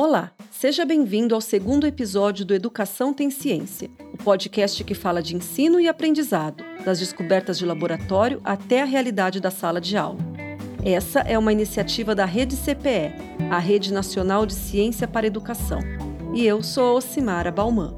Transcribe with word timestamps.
Olá, 0.00 0.30
seja 0.48 0.84
bem-vindo 0.84 1.34
ao 1.34 1.40
segundo 1.40 1.84
episódio 1.84 2.46
do 2.46 2.54
Educação 2.54 3.12
Tem 3.12 3.30
Ciência, 3.30 3.90
o 4.14 4.16
podcast 4.16 4.84
que 4.84 4.94
fala 4.94 5.20
de 5.20 5.34
ensino 5.34 5.80
e 5.80 5.88
aprendizado, 5.88 6.62
das 6.84 7.00
descobertas 7.00 7.58
de 7.58 7.66
laboratório 7.66 8.40
até 8.44 8.80
a 8.80 8.84
realidade 8.84 9.40
da 9.40 9.50
sala 9.50 9.80
de 9.80 9.96
aula. 9.96 10.20
Essa 10.84 11.18
é 11.22 11.36
uma 11.36 11.50
iniciativa 11.50 12.14
da 12.14 12.24
Rede 12.24 12.54
CPE, 12.54 13.12
a 13.50 13.58
Rede 13.58 13.92
Nacional 13.92 14.46
de 14.46 14.54
Ciência 14.54 15.08
para 15.08 15.26
Educação. 15.26 15.80
E 16.32 16.46
eu 16.46 16.62
sou 16.62 16.98
Ocimara 16.98 17.50
Bauman. 17.50 17.96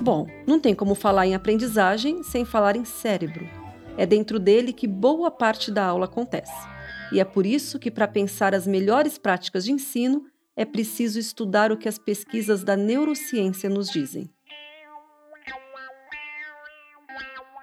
Bom, 0.00 0.26
não 0.44 0.58
tem 0.58 0.74
como 0.74 0.96
falar 0.96 1.24
em 1.24 1.36
aprendizagem 1.36 2.24
sem 2.24 2.44
falar 2.44 2.74
em 2.74 2.84
cérebro. 2.84 3.48
É 3.96 4.04
dentro 4.04 4.40
dele 4.40 4.72
que 4.72 4.88
boa 4.88 5.30
parte 5.30 5.70
da 5.70 5.84
aula 5.84 6.06
acontece. 6.06 6.75
E 7.12 7.20
é 7.20 7.24
por 7.24 7.46
isso 7.46 7.78
que, 7.78 7.90
para 7.90 8.08
pensar 8.08 8.54
as 8.54 8.66
melhores 8.66 9.16
práticas 9.18 9.64
de 9.64 9.72
ensino, 9.72 10.24
é 10.56 10.64
preciso 10.64 11.18
estudar 11.18 11.70
o 11.70 11.76
que 11.76 11.88
as 11.88 11.98
pesquisas 11.98 12.64
da 12.64 12.76
neurociência 12.76 13.68
nos 13.68 13.88
dizem. 13.90 14.30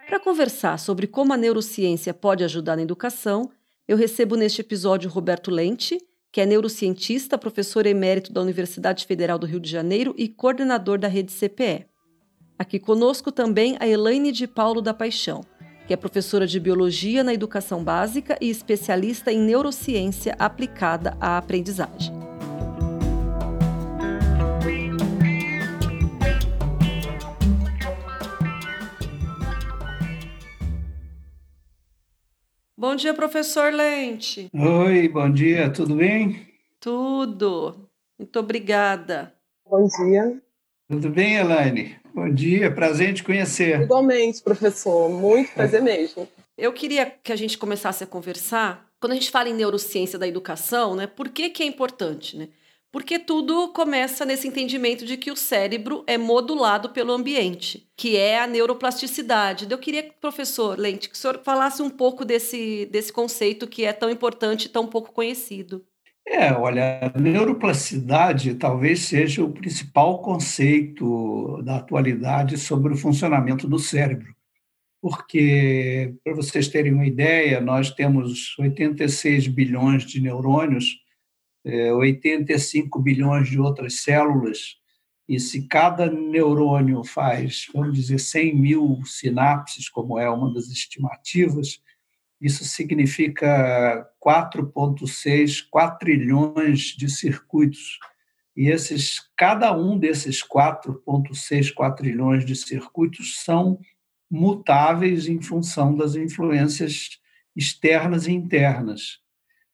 Para 0.07 0.19
conversar 0.19 0.77
sobre 0.77 1.07
como 1.07 1.33
a 1.33 1.37
neurociência 1.37 2.13
pode 2.13 2.43
ajudar 2.43 2.75
na 2.75 2.83
educação, 2.83 3.49
eu 3.87 3.97
recebo 3.97 4.35
neste 4.35 4.61
episódio 4.61 5.09
Roberto 5.09 5.49
Lente, 5.49 5.97
que 6.31 6.39
é 6.39 6.45
neurocientista, 6.45 7.37
professor 7.37 7.85
emérito 7.85 8.31
da 8.31 8.41
Universidade 8.41 9.05
Federal 9.05 9.39
do 9.39 9.45
Rio 9.45 9.59
de 9.59 9.69
Janeiro 9.69 10.13
e 10.17 10.27
coordenador 10.27 10.99
da 10.99 11.07
rede 11.07 11.31
CPE. 11.31 11.85
Aqui 12.57 12.79
conosco 12.79 13.31
também 13.31 13.75
a 13.79 13.87
Elaine 13.87 14.31
de 14.31 14.47
Paulo 14.47 14.81
da 14.81 14.93
Paixão, 14.93 15.41
que 15.87 15.93
é 15.93 15.97
professora 15.97 16.47
de 16.47 16.59
biologia 16.59 17.23
na 17.23 17.33
educação 17.33 17.83
básica 17.83 18.37
e 18.39 18.49
especialista 18.49 19.31
em 19.31 19.39
neurociência 19.39 20.35
aplicada 20.39 21.17
à 21.19 21.37
aprendizagem. 21.37 22.13
Bom 32.77 32.95
dia, 32.95 33.13
professor 33.13 33.73
Lente. 33.73 34.49
Oi, 34.53 35.07
bom 35.07 35.31
dia, 35.31 35.71
tudo 35.71 35.95
bem? 35.95 36.45
Tudo. 36.79 37.89
Muito 38.19 38.39
obrigada. 38.39 39.33
Bom 39.65 39.87
dia. 39.87 40.41
Tudo 40.89 41.09
bem, 41.09 41.37
Elaine? 41.37 42.02
Bom 42.13 42.31
dia, 42.31 42.69
prazer 42.69 43.09
em 43.09 43.13
te 43.13 43.23
conhecer. 43.23 43.81
Igualmente, 43.81 44.41
professor, 44.43 45.09
muito 45.09 45.51
prazer 45.51 45.81
mesmo. 45.81 46.27
Eu 46.55 46.71
queria 46.71 47.07
que 47.07 47.31
a 47.31 47.35
gente 47.35 47.57
começasse 47.57 48.03
a 48.03 48.07
conversar. 48.07 48.87
Quando 48.99 49.13
a 49.13 49.15
gente 49.15 49.31
fala 49.31 49.49
em 49.49 49.53
neurociência 49.53 50.19
da 50.19 50.27
educação, 50.27 50.95
né, 50.95 51.07
por 51.07 51.29
que, 51.29 51.49
que 51.49 51.63
é 51.63 51.65
importante? 51.65 52.37
Né? 52.37 52.49
Porque 52.91 53.17
tudo 53.17 53.69
começa 53.69 54.23
nesse 54.23 54.47
entendimento 54.47 55.03
de 55.03 55.17
que 55.17 55.31
o 55.31 55.35
cérebro 55.35 56.03
é 56.05 56.15
modulado 56.15 56.91
pelo 56.91 57.11
ambiente, 57.11 57.89
que 57.97 58.15
é 58.15 58.39
a 58.39 58.45
neuroplasticidade. 58.45 59.65
Eu 59.67 59.79
queria, 59.79 60.03
professor 60.21 60.77
Lente, 60.77 61.09
que 61.09 61.15
o 61.15 61.17
senhor 61.17 61.41
falasse 61.43 61.81
um 61.81 61.89
pouco 61.89 62.23
desse, 62.23 62.85
desse 62.91 63.11
conceito 63.11 63.65
que 63.65 63.83
é 63.83 63.91
tão 63.91 64.11
importante 64.11 64.65
e 64.65 64.69
tão 64.69 64.85
pouco 64.85 65.11
conhecido. 65.11 65.83
É, 66.25 66.53
olha, 66.53 67.11
neuroplasticidade 67.19 68.55
talvez 68.55 69.01
seja 69.01 69.43
o 69.43 69.51
principal 69.51 70.21
conceito 70.21 71.61
da 71.63 71.77
atualidade 71.77 72.57
sobre 72.57 72.93
o 72.93 72.97
funcionamento 72.97 73.67
do 73.67 73.77
cérebro. 73.77 74.33
Porque, 75.01 76.15
para 76.23 76.33
vocês 76.33 76.69
terem 76.69 76.93
uma 76.93 77.05
ideia, 77.05 77.59
nós 77.59 77.91
temos 77.91 78.57
86 78.57 79.47
bilhões 79.49 80.05
de 80.05 80.21
neurônios, 80.21 80.97
85 81.65 82.99
é, 82.99 83.01
bilhões 83.01 83.49
de 83.49 83.59
outras 83.59 84.01
células, 84.01 84.77
e 85.27 85.39
se 85.39 85.67
cada 85.67 86.09
neurônio 86.09 87.03
faz, 87.03 87.67
vamos 87.73 87.95
dizer, 87.95 88.19
100 88.19 88.55
mil 88.55 89.01
sinapses, 89.05 89.89
como 89.89 90.19
é 90.19 90.29
uma 90.29 90.53
das 90.53 90.67
estimativas, 90.69 91.81
isso 92.43 92.65
significa 92.65 94.05
4,6 94.21 95.65
quatrilhões 95.71 96.87
de 96.87 97.09
circuitos. 97.09 97.97
E 98.53 98.67
esses, 98.69 99.21
cada 99.37 99.75
um 99.75 99.97
desses 99.97 100.43
4,6 100.45 101.73
quatrilhões 101.73 102.45
de 102.45 102.53
circuitos 102.53 103.41
são 103.41 103.79
mutáveis 104.29 105.29
em 105.29 105.41
função 105.41 105.95
das 105.95 106.15
influências 106.15 107.17
externas 107.55 108.27
e 108.27 108.33
internas. 108.33 109.19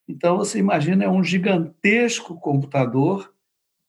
Então, 0.08 0.38
você 0.38 0.60
imagina, 0.60 1.06
é 1.06 1.10
um 1.10 1.24
gigantesco 1.24 2.40
computador 2.40 3.34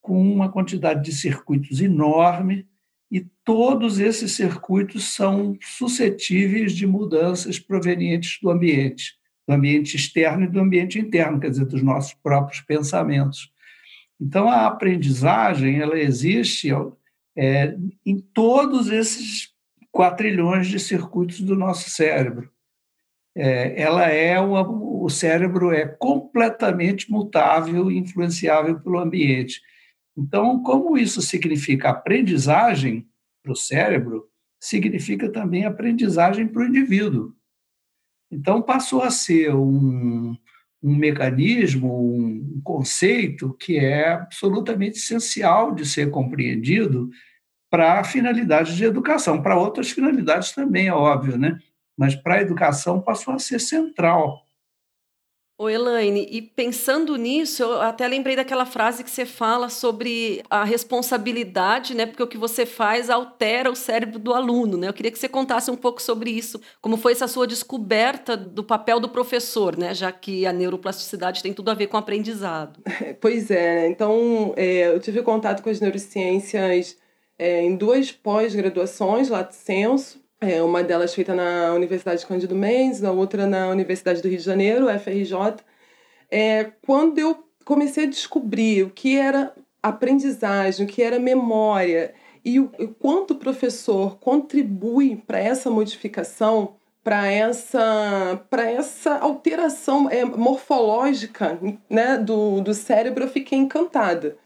com 0.00 0.18
uma 0.32 0.50
quantidade 0.50 1.04
de 1.04 1.12
circuitos 1.12 1.82
enorme 1.82 2.66
e 3.10 3.26
todos 3.44 3.98
esses 3.98 4.32
circuitos 4.32 5.14
são 5.14 5.56
suscetíveis 5.60 6.72
de 6.72 6.86
mudanças 6.86 7.58
provenientes 7.58 8.38
do 8.40 8.50
ambiente, 8.50 9.14
do 9.48 9.54
ambiente 9.54 9.96
externo 9.96 10.44
e 10.44 10.48
do 10.48 10.60
ambiente 10.60 10.98
interno, 10.98 11.40
quer 11.40 11.50
dizer, 11.50 11.66
dos 11.66 11.82
nossos 11.82 12.14
próprios 12.14 12.60
pensamentos. 12.60 13.52
Então, 14.20 14.48
a 14.48 14.66
aprendizagem 14.66 15.80
ela 15.80 15.98
existe 15.98 16.68
é, 17.36 17.74
em 18.06 18.18
todos 18.18 18.88
esses 18.90 19.50
quatrilhões 19.90 20.68
de 20.68 20.78
circuitos 20.78 21.40
do 21.40 21.56
nosso 21.56 21.90
cérebro. 21.90 22.50
É, 23.34 23.80
ela 23.80 24.06
é 24.06 24.38
uma, 24.38 24.68
o 24.68 25.08
cérebro 25.08 25.72
é 25.72 25.86
completamente 25.86 27.10
mutável 27.10 27.90
e 27.90 27.98
influenciável 27.98 28.78
pelo 28.78 28.98
ambiente. 28.98 29.60
Então, 30.20 30.62
como 30.62 30.98
isso 30.98 31.22
significa 31.22 31.88
aprendizagem 31.88 33.08
para 33.42 33.52
o 33.52 33.56
cérebro, 33.56 34.28
significa 34.60 35.30
também 35.30 35.64
aprendizagem 35.64 36.46
para 36.46 36.62
o 36.62 36.66
indivíduo. 36.66 37.34
Então, 38.30 38.60
passou 38.60 39.02
a 39.02 39.10
ser 39.10 39.54
um, 39.54 40.36
um 40.82 40.94
mecanismo, 40.94 42.14
um 42.14 42.60
conceito 42.62 43.54
que 43.54 43.78
é 43.78 44.12
absolutamente 44.12 44.98
essencial 44.98 45.74
de 45.74 45.86
ser 45.86 46.10
compreendido 46.10 47.08
para 47.70 48.04
finalidades 48.04 48.76
de 48.76 48.84
educação, 48.84 49.40
para 49.40 49.56
outras 49.56 49.90
finalidades 49.90 50.52
também, 50.52 50.88
é 50.88 50.92
óbvio, 50.92 51.38
né? 51.38 51.58
Mas 51.96 52.14
para 52.14 52.36
a 52.36 52.42
educação 52.42 53.00
passou 53.00 53.32
a 53.32 53.38
ser 53.38 53.58
central. 53.58 54.44
Ô 55.60 55.68
Elaine, 55.68 56.26
e 56.30 56.40
pensando 56.40 57.14
nisso, 57.16 57.62
eu 57.62 57.82
até 57.82 58.08
lembrei 58.08 58.34
daquela 58.34 58.64
frase 58.64 59.04
que 59.04 59.10
você 59.10 59.26
fala 59.26 59.68
sobre 59.68 60.42
a 60.48 60.64
responsabilidade, 60.64 61.94
né? 61.94 62.06
Porque 62.06 62.22
o 62.22 62.26
que 62.26 62.38
você 62.38 62.64
faz 62.64 63.10
altera 63.10 63.70
o 63.70 63.76
cérebro 63.76 64.18
do 64.18 64.32
aluno, 64.32 64.78
né? 64.78 64.88
Eu 64.88 64.94
queria 64.94 65.10
que 65.10 65.18
você 65.18 65.28
contasse 65.28 65.70
um 65.70 65.76
pouco 65.76 66.00
sobre 66.00 66.30
isso, 66.30 66.58
como 66.80 66.96
foi 66.96 67.12
essa 67.12 67.28
sua 67.28 67.46
descoberta 67.46 68.38
do 68.38 68.64
papel 68.64 68.98
do 68.98 69.10
professor, 69.10 69.76
né? 69.76 69.92
Já 69.92 70.10
que 70.10 70.46
a 70.46 70.52
neuroplasticidade 70.54 71.42
tem 71.42 71.52
tudo 71.52 71.70
a 71.70 71.74
ver 71.74 71.88
com 71.88 71.98
aprendizado. 71.98 72.80
Pois 73.20 73.50
é, 73.50 73.86
então 73.86 74.54
é, 74.56 74.86
eu 74.86 74.98
tive 74.98 75.20
contato 75.20 75.62
com 75.62 75.68
as 75.68 75.78
neurociências 75.78 76.96
é, 77.38 77.60
em 77.60 77.76
duas 77.76 78.10
pós-graduações, 78.10 79.28
lato 79.28 79.54
senso, 79.54 80.19
é, 80.40 80.62
uma 80.62 80.82
delas 80.82 81.14
feita 81.14 81.34
na 81.34 81.74
Universidade 81.74 82.24
Cândido 82.24 82.56
Mendes, 82.56 83.04
a 83.04 83.12
outra 83.12 83.46
na 83.46 83.68
Universidade 83.68 84.22
do 84.22 84.28
Rio 84.28 84.38
de 84.38 84.44
Janeiro, 84.44 84.86
FRJ. 84.98 85.62
É, 86.30 86.72
quando 86.86 87.18
eu 87.18 87.44
comecei 87.64 88.04
a 88.04 88.10
descobrir 88.10 88.84
o 88.84 88.90
que 88.90 89.16
era 89.18 89.52
aprendizagem, 89.82 90.86
o 90.86 90.88
que 90.88 91.02
era 91.02 91.18
memória 91.18 92.14
e 92.44 92.58
o, 92.58 92.70
o 92.78 92.88
quanto 92.88 93.32
o 93.32 93.38
professor 93.38 94.18
contribui 94.18 95.16
para 95.26 95.38
essa 95.38 95.70
modificação, 95.70 96.76
para 97.04 97.26
essa, 97.30 98.46
essa 98.76 99.18
alteração 99.18 100.08
é, 100.10 100.24
morfológica 100.24 101.58
né, 101.88 102.16
do, 102.16 102.60
do 102.60 102.72
cérebro, 102.72 103.24
eu 103.24 103.28
fiquei 103.28 103.58
encantada. 103.58 104.36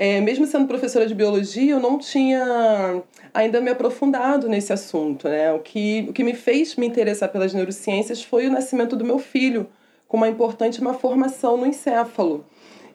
É, 0.00 0.20
mesmo 0.20 0.46
sendo 0.46 0.68
professora 0.68 1.08
de 1.08 1.14
biologia, 1.14 1.72
eu 1.72 1.80
não 1.80 1.98
tinha 1.98 3.02
ainda 3.34 3.60
me 3.60 3.68
aprofundado 3.68 4.48
nesse 4.48 4.72
assunto. 4.72 5.28
Né? 5.28 5.52
O, 5.52 5.58
que, 5.58 6.06
o 6.08 6.12
que 6.12 6.22
me 6.22 6.34
fez 6.34 6.76
me 6.76 6.86
interessar 6.86 7.28
pelas 7.30 7.52
neurociências 7.52 8.22
foi 8.22 8.46
o 8.46 8.52
nascimento 8.52 8.94
do 8.94 9.04
meu 9.04 9.18
filho, 9.18 9.68
com 10.06 10.16
uma 10.16 10.28
importante 10.28 10.80
uma 10.80 10.94
formação 10.94 11.56
no 11.56 11.66
encéfalo. 11.66 12.46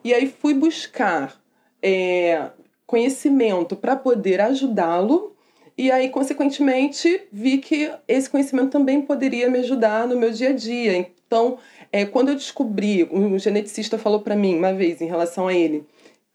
E 0.02 0.14
aí 0.14 0.26
fui 0.26 0.54
buscar 0.54 1.38
é, 1.82 2.50
conhecimento 2.86 3.76
para 3.76 3.94
poder 3.94 4.40
ajudá-lo 4.40 5.34
e 5.76 5.90
aí, 5.90 6.08
consequentemente, 6.08 7.22
vi 7.32 7.58
que 7.58 7.90
esse 8.06 8.30
conhecimento 8.30 8.70
também 8.70 9.02
poderia 9.02 9.50
me 9.50 9.58
ajudar 9.58 10.06
no 10.06 10.16
meu 10.16 10.30
dia 10.30 10.50
a 10.50 10.52
dia. 10.52 10.96
Então, 10.96 11.58
é, 11.90 12.04
quando 12.04 12.28
eu 12.28 12.36
descobri, 12.36 13.08
um 13.10 13.36
geneticista 13.38 13.98
falou 13.98 14.20
para 14.20 14.36
mim 14.36 14.56
uma 14.56 14.72
vez 14.72 15.00
em 15.00 15.06
relação 15.06 15.48
a 15.48 15.54
ele, 15.54 15.84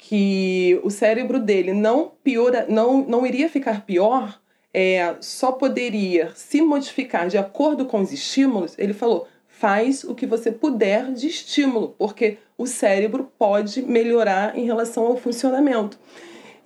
que 0.02 0.80
o 0.82 0.90
cérebro 0.90 1.40
dele 1.40 1.74
não 1.74 2.14
piora, 2.24 2.66
não, 2.70 3.06
não 3.06 3.28
iria 3.28 3.50
ficar 3.50 3.86
pior, 3.86 4.40
é, 4.74 5.16
só 5.20 5.52
poderia 5.52 6.32
se 6.34 6.62
modificar 6.62 7.28
de 7.28 7.38
acordo 7.38 7.86
com 7.86 8.00
os 8.00 8.14
estímulos, 8.14 8.76
ele 8.80 8.94
falou: 8.94 9.28
faz 9.46 10.06
o 10.06 10.16
que 10.16 10.26
você 10.26 10.52
puder 10.52 11.12
de 11.12 11.28
estímulo, 11.28 11.96
porque 11.98 12.38
o 12.58 12.66
cérebro 12.66 13.30
pode 13.38 13.82
melhorar 13.82 14.58
em 14.58 14.64
relação 14.64 15.06
ao 15.06 15.18
funcionamento. 15.18 16.00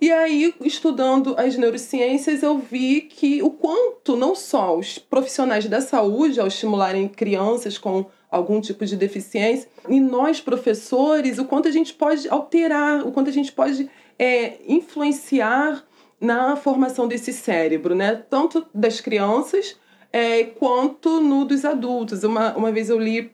E 0.00 0.12
aí, 0.12 0.54
estudando 0.60 1.34
as 1.36 1.56
neurociências, 1.56 2.42
eu 2.42 2.58
vi 2.58 3.00
que 3.00 3.42
o 3.42 3.50
quanto 3.50 4.16
não 4.16 4.34
só 4.34 4.76
os 4.76 4.98
profissionais 4.98 5.66
da 5.66 5.80
saúde, 5.80 6.38
ao 6.38 6.46
estimularem 6.46 7.08
crianças 7.08 7.78
com 7.78 8.06
algum 8.34 8.60
tipo 8.60 8.84
de 8.84 8.96
deficiência, 8.96 9.68
e 9.88 10.00
nós, 10.00 10.40
professores, 10.40 11.38
o 11.38 11.44
quanto 11.44 11.68
a 11.68 11.70
gente 11.70 11.94
pode 11.94 12.28
alterar, 12.28 13.06
o 13.06 13.12
quanto 13.12 13.30
a 13.30 13.32
gente 13.32 13.52
pode 13.52 13.90
é, 14.18 14.58
influenciar 14.66 15.84
na 16.20 16.56
formação 16.56 17.06
desse 17.06 17.32
cérebro, 17.32 17.94
né? 17.94 18.22
Tanto 18.28 18.66
das 18.74 19.00
crianças 19.00 19.76
é, 20.12 20.44
quanto 20.44 21.20
no 21.20 21.44
dos 21.44 21.64
adultos. 21.64 22.24
Uma, 22.24 22.56
uma 22.56 22.72
vez 22.72 22.88
eu 22.88 22.98
li 22.98 23.32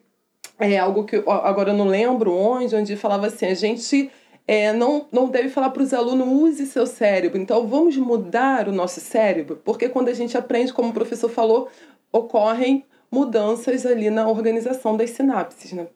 é, 0.59 0.79
algo 0.79 1.05
que 1.05 1.17
agora 1.27 1.71
eu 1.71 1.77
não 1.77 1.87
lembro 1.87 2.33
onde, 2.33 2.75
onde 2.75 2.97
falava 2.97 3.27
assim, 3.27 3.47
a 3.47 3.55
gente 3.55 4.11
é, 4.47 4.73
não, 4.73 5.07
não 5.13 5.29
deve 5.29 5.49
falar 5.49 5.71
para 5.71 5.83
os 5.83 5.95
alunos 5.95 6.27
use 6.27 6.67
seu 6.67 6.87
cérebro. 6.87 7.39
Então 7.39 7.67
vamos 7.67 7.97
mudar 7.97 8.69
o 8.69 8.73
nosso 8.73 9.01
cérebro, 9.01 9.61
porque 9.65 9.89
quando 9.89 10.09
a 10.09 10.15
gente 10.15 10.37
aprende, 10.37 10.73
como 10.73 10.91
o 10.91 10.95
professor 10.95 11.29
falou, 11.29 11.69
ocorrem 12.13 12.85
mudanças 13.11 13.85
ali 13.85 14.11
na 14.11 14.29
organização 14.29 14.97
das 14.97 15.11
sinapses, 15.11 15.73
né? 15.73 15.89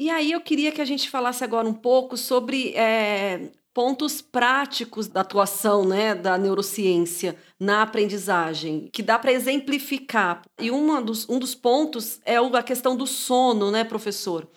E 0.00 0.08
aí 0.08 0.32
eu 0.32 0.40
queria 0.40 0.72
que 0.72 0.80
a 0.80 0.84
gente 0.84 1.10
falasse 1.10 1.44
agora 1.44 1.68
um 1.68 1.74
pouco 1.74 2.16
sobre 2.16 2.74
é, 2.74 3.50
pontos 3.74 4.22
práticos 4.22 5.08
da 5.08 5.20
atuação 5.20 5.84
né, 5.84 6.14
da 6.14 6.38
neurociência 6.38 7.36
na 7.58 7.82
aprendizagem, 7.82 8.88
que 8.92 9.02
dá 9.02 9.18
para 9.18 9.32
exemplificar. 9.32 10.42
E 10.58 10.70
uma 10.70 11.02
dos, 11.02 11.28
um 11.28 11.38
dos 11.38 11.54
pontos 11.54 12.20
é 12.24 12.36
a 12.36 12.62
questão 12.62 12.96
do 12.96 13.06
sono, 13.06 13.70
né, 13.70 13.84
professor? 13.84 14.48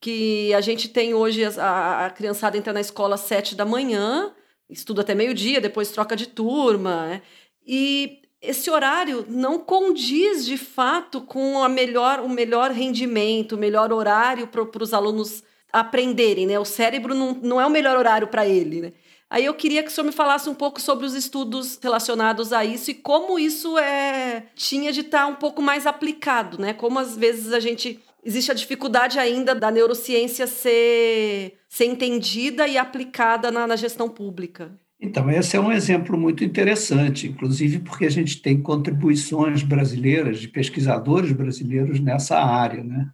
Que 0.00 0.52
a 0.54 0.60
gente 0.60 0.88
tem 0.88 1.14
hoje, 1.14 1.44
a, 1.44 2.06
a 2.06 2.10
criançada 2.10 2.56
entra 2.56 2.72
na 2.72 2.80
escola 2.80 3.14
às 3.14 3.20
sete 3.22 3.54
da 3.54 3.64
manhã, 3.64 4.34
estuda 4.68 5.02
até 5.02 5.14
meio-dia, 5.14 5.60
depois 5.60 5.90
troca 5.90 6.16
de 6.16 6.26
turma, 6.26 7.06
né? 7.06 7.22
E 7.66 8.22
esse 8.46 8.70
horário 8.70 9.26
não 9.28 9.58
condiz 9.58 10.44
de 10.44 10.56
fato 10.56 11.20
com 11.20 11.62
a 11.62 11.68
melhor, 11.68 12.20
o 12.20 12.28
melhor 12.28 12.70
rendimento, 12.70 13.52
o 13.52 13.58
melhor 13.58 13.92
horário 13.92 14.46
para 14.46 14.82
os 14.82 14.94
alunos 14.94 15.42
aprenderem, 15.72 16.46
né? 16.46 16.58
O 16.58 16.64
cérebro 16.64 17.14
não, 17.14 17.34
não 17.42 17.60
é 17.60 17.66
o 17.66 17.70
melhor 17.70 17.96
horário 17.96 18.28
para 18.28 18.46
ele, 18.46 18.80
né? 18.80 18.92
Aí 19.28 19.44
eu 19.44 19.54
queria 19.54 19.82
que 19.82 19.88
o 19.88 19.92
senhor 19.92 20.06
me 20.06 20.12
falasse 20.12 20.48
um 20.48 20.54
pouco 20.54 20.80
sobre 20.80 21.04
os 21.04 21.14
estudos 21.14 21.78
relacionados 21.82 22.52
a 22.52 22.64
isso 22.64 22.92
e 22.92 22.94
como 22.94 23.38
isso 23.38 23.76
é 23.76 24.46
tinha 24.54 24.92
de 24.92 25.00
estar 25.00 25.22
tá 25.22 25.26
um 25.26 25.34
pouco 25.34 25.60
mais 25.60 25.84
aplicado, 25.84 26.60
né? 26.60 26.72
Como 26.72 26.98
às 26.98 27.16
vezes 27.16 27.52
a 27.52 27.58
gente 27.58 28.00
existe 28.24 28.50
a 28.50 28.54
dificuldade 28.54 29.18
ainda 29.18 29.54
da 29.54 29.70
neurociência 29.70 30.46
ser, 30.46 31.58
ser 31.68 31.86
entendida 31.86 32.66
e 32.68 32.78
aplicada 32.78 33.50
na, 33.50 33.66
na 33.66 33.76
gestão 33.76 34.08
pública. 34.08 34.72
Então, 35.06 35.30
esse 35.30 35.56
é 35.56 35.60
um 35.60 35.70
exemplo 35.70 36.18
muito 36.18 36.42
interessante, 36.42 37.28
inclusive 37.28 37.78
porque 37.78 38.06
a 38.06 38.10
gente 38.10 38.42
tem 38.42 38.60
contribuições 38.60 39.62
brasileiras, 39.62 40.40
de 40.40 40.48
pesquisadores 40.48 41.30
brasileiros 41.30 42.00
nessa 42.00 42.40
área. 42.40 42.82
Né? 42.82 43.08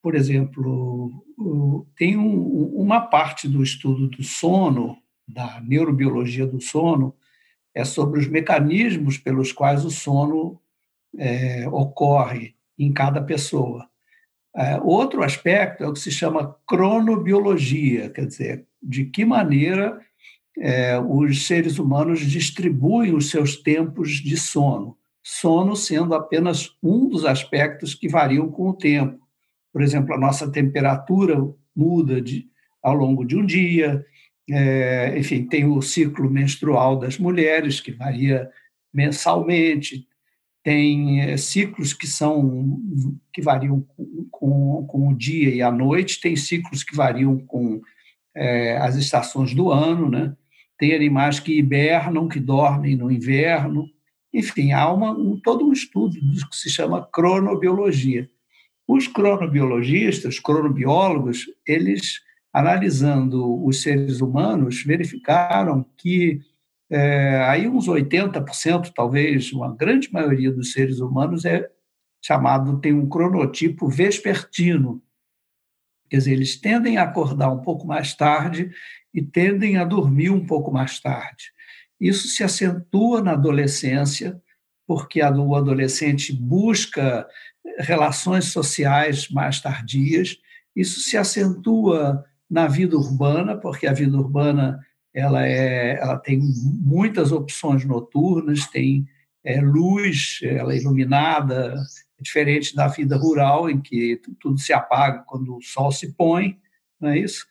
Por 0.00 0.14
exemplo, 0.14 1.24
tem 1.96 2.16
um, 2.16 2.40
uma 2.76 3.00
parte 3.00 3.48
do 3.48 3.60
estudo 3.60 4.06
do 4.06 4.22
sono, 4.22 4.98
da 5.26 5.60
neurobiologia 5.60 6.46
do 6.46 6.60
sono, 6.60 7.12
é 7.74 7.84
sobre 7.84 8.20
os 8.20 8.28
mecanismos 8.28 9.18
pelos 9.18 9.50
quais 9.50 9.84
o 9.84 9.90
sono 9.90 10.60
é, 11.18 11.68
ocorre 11.68 12.54
em 12.78 12.92
cada 12.92 13.20
pessoa. 13.20 13.88
É, 14.54 14.80
outro 14.80 15.24
aspecto 15.24 15.82
é 15.82 15.88
o 15.88 15.92
que 15.92 15.98
se 15.98 16.12
chama 16.12 16.56
cronobiologia, 16.68 18.10
quer 18.10 18.26
dizer, 18.26 18.66
de 18.80 19.06
que 19.06 19.24
maneira 19.24 20.00
é, 20.60 20.98
os 20.98 21.46
seres 21.46 21.78
humanos 21.78 22.20
distribuem 22.20 23.14
os 23.14 23.30
seus 23.30 23.56
tempos 23.56 24.10
de 24.10 24.36
sono, 24.36 24.96
sono 25.22 25.74
sendo 25.74 26.14
apenas 26.14 26.76
um 26.82 27.08
dos 27.08 27.24
aspectos 27.24 27.94
que 27.94 28.08
variam 28.08 28.50
com 28.50 28.68
o 28.68 28.74
tempo. 28.74 29.18
Por 29.72 29.80
exemplo, 29.80 30.14
a 30.14 30.18
nossa 30.18 30.50
temperatura 30.50 31.36
muda 31.74 32.20
de, 32.20 32.46
ao 32.82 32.94
longo 32.94 33.24
de 33.24 33.36
um 33.36 33.46
dia, 33.46 34.04
é, 34.50 35.18
enfim, 35.18 35.46
tem 35.46 35.64
o 35.64 35.80
ciclo 35.80 36.28
menstrual 36.28 36.98
das 36.98 37.16
mulheres, 37.18 37.80
que 37.80 37.92
varia 37.92 38.50
mensalmente, 38.92 40.06
tem 40.62 41.22
é, 41.22 41.36
ciclos 41.38 41.94
que 41.94 42.06
são 42.06 42.78
que 43.32 43.40
variam 43.40 43.80
com, 43.80 44.26
com, 44.30 44.86
com, 44.86 45.08
o 45.08 45.16
dia 45.16 45.54
e 45.54 45.62
a 45.62 45.70
noite, 45.70 46.20
tem 46.20 46.36
ciclos 46.36 46.84
que 46.84 46.94
variam 46.94 47.38
com 47.38 47.80
é, 48.34 48.76
as 48.76 48.96
estações 48.96 49.54
do 49.54 49.70
ano, 49.70 50.10
né? 50.10 50.36
Tem 50.80 50.94
animais 50.94 51.38
que 51.38 51.58
hibernam, 51.58 52.26
que 52.26 52.40
dormem 52.40 52.96
no 52.96 53.10
inverno, 53.10 53.86
enfim, 54.32 54.72
há 54.72 54.90
uma, 54.90 55.10
um, 55.10 55.38
todo 55.38 55.68
um 55.68 55.72
estudo 55.72 56.16
que 56.50 56.56
se 56.56 56.70
chama 56.70 57.06
cronobiologia. 57.12 58.30
Os 58.88 59.06
cronobiologistas, 59.06 60.40
cronobiólogos, 60.40 61.44
eles, 61.66 62.20
analisando 62.50 63.62
os 63.62 63.82
seres 63.82 64.22
humanos, 64.22 64.82
verificaram 64.82 65.84
que 65.98 66.40
é, 66.88 67.44
aí 67.46 67.68
uns 67.68 67.86
80%, 67.86 68.90
talvez, 68.94 69.52
uma 69.52 69.76
grande 69.76 70.10
maioria 70.10 70.50
dos 70.50 70.72
seres 70.72 70.98
humanos 70.98 71.44
é 71.44 71.68
chamado, 72.22 72.80
tem 72.80 72.94
um 72.94 73.06
cronotipo 73.06 73.86
vespertino. 73.86 75.02
Quer 76.10 76.18
dizer, 76.18 76.32
eles 76.32 76.56
tendem 76.56 76.98
a 76.98 77.04
acordar 77.04 77.50
um 77.50 77.62
pouco 77.62 77.86
mais 77.86 78.14
tarde 78.14 78.70
e 79.14 79.22
tendem 79.22 79.76
a 79.76 79.84
dormir 79.84 80.30
um 80.30 80.44
pouco 80.44 80.72
mais 80.72 80.98
tarde. 80.98 81.52
Isso 82.00 82.28
se 82.28 82.42
acentua 82.42 83.22
na 83.22 83.32
adolescência, 83.32 84.40
porque 84.86 85.22
o 85.22 85.54
adolescente 85.54 86.32
busca 86.32 87.26
relações 87.78 88.46
sociais 88.46 89.28
mais 89.28 89.60
tardias. 89.60 90.36
Isso 90.74 91.00
se 91.00 91.16
acentua 91.16 92.24
na 92.50 92.66
vida 92.66 92.96
urbana, 92.96 93.56
porque 93.56 93.86
a 93.86 93.92
vida 93.92 94.16
urbana 94.16 94.84
ela, 95.14 95.46
é, 95.46 95.96
ela 96.00 96.18
tem 96.18 96.40
muitas 96.40 97.30
opções 97.30 97.84
noturnas, 97.84 98.66
tem 98.66 99.06
é, 99.44 99.60
luz, 99.60 100.40
ela 100.42 100.72
é 100.72 100.78
iluminada, 100.78 101.76
diferente 102.20 102.74
da 102.74 102.86
vida 102.86 103.16
rural, 103.16 103.70
em 103.70 103.80
que 103.80 104.20
tudo 104.38 104.58
se 104.58 104.72
apaga 104.72 105.24
quando 105.26 105.56
o 105.56 105.62
sol 105.62 105.90
se 105.90 106.12
põe, 106.14 106.58
não 107.00 107.10
é 107.10 107.18
isso? 107.18 107.46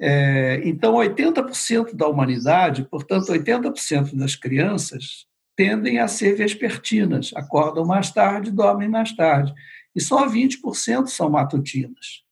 É, 0.00 0.62
então, 0.64 0.94
80% 0.94 1.94
da 1.94 2.08
humanidade, 2.08 2.84
portanto, 2.84 3.26
80% 3.32 4.16
das 4.16 4.34
crianças, 4.34 5.26
tendem 5.54 5.98
a 5.98 6.08
ser 6.08 6.34
vespertinas, 6.34 7.32
acordam 7.36 7.84
mais 7.84 8.10
tarde, 8.10 8.50
dormem 8.50 8.88
mais 8.88 9.12
tarde. 9.14 9.52
E 9.94 10.00
só 10.00 10.26
20% 10.26 11.08
são 11.08 11.28
matutinas. 11.28 12.24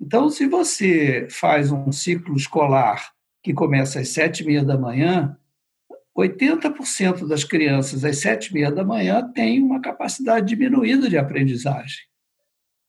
Então, 0.00 0.28
se 0.28 0.46
você 0.46 1.28
faz 1.30 1.70
um 1.70 1.92
ciclo 1.92 2.36
escolar 2.36 3.12
que 3.42 3.54
começa 3.54 4.00
às 4.00 4.08
sete 4.08 4.42
e 4.42 4.46
meia 4.46 4.64
da 4.64 4.76
manhã, 4.76 5.38
80% 6.16 7.28
das 7.28 7.44
crianças 7.44 8.04
às 8.04 8.18
sete 8.18 8.46
e 8.46 8.54
meia 8.54 8.72
da 8.72 8.82
manhã 8.82 9.22
têm 9.34 9.62
uma 9.62 9.80
capacidade 9.80 10.46
diminuída 10.46 11.10
de 11.10 11.18
aprendizagem. 11.18 11.98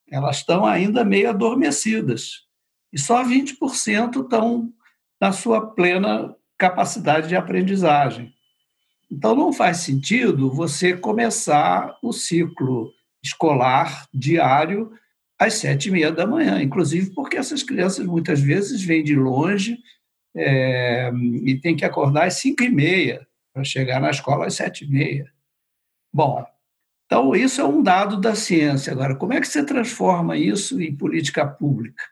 Elas 0.09 0.37
estão 0.37 0.65
ainda 0.65 1.03
meio 1.03 1.29
adormecidas 1.29 2.45
e 2.93 2.97
só 2.97 3.23
20% 3.23 4.23
estão 4.23 4.71
na 5.19 5.33
sua 5.33 5.73
plena 5.73 6.33
capacidade 6.57 7.27
de 7.27 7.35
aprendizagem. 7.35 8.33
Então, 9.11 9.35
não 9.35 9.51
faz 9.51 9.77
sentido 9.77 10.51
você 10.51 10.95
começar 10.95 11.97
o 12.01 12.13
ciclo 12.13 12.91
escolar 13.23 14.07
diário 14.13 14.91
às 15.39 15.55
sete 15.55 15.89
e 15.89 15.91
meia 15.91 16.11
da 16.11 16.25
manhã, 16.25 16.61
inclusive 16.61 17.13
porque 17.13 17.37
essas 17.37 17.61
crianças 17.61 18.05
muitas 18.05 18.39
vezes 18.39 18.83
vêm 18.83 19.03
de 19.03 19.15
longe 19.15 19.77
é, 20.37 21.11
e 21.43 21.59
têm 21.59 21.75
que 21.75 21.85
acordar 21.85 22.27
às 22.27 22.35
cinco 22.35 22.63
e 22.63 22.69
meia 22.69 23.27
para 23.53 23.63
chegar 23.63 23.99
na 23.99 24.11
escola 24.11 24.45
às 24.45 24.53
sete 24.53 24.85
e 24.85 24.87
meia. 24.87 25.31
Bom, 26.13 26.45
então 27.05 27.35
isso 27.35 27.59
é 27.59 27.63
um 27.63 27.81
dado 27.81 28.19
da 28.19 28.35
ciência. 28.35 28.93
Agora, 28.93 29.15
como 29.15 29.33
é 29.33 29.41
que 29.41 29.47
você 29.47 29.65
transforma 29.65 30.37
isso 30.37 30.81
em 30.81 30.95
política 30.95 31.47
pública? 31.47 32.03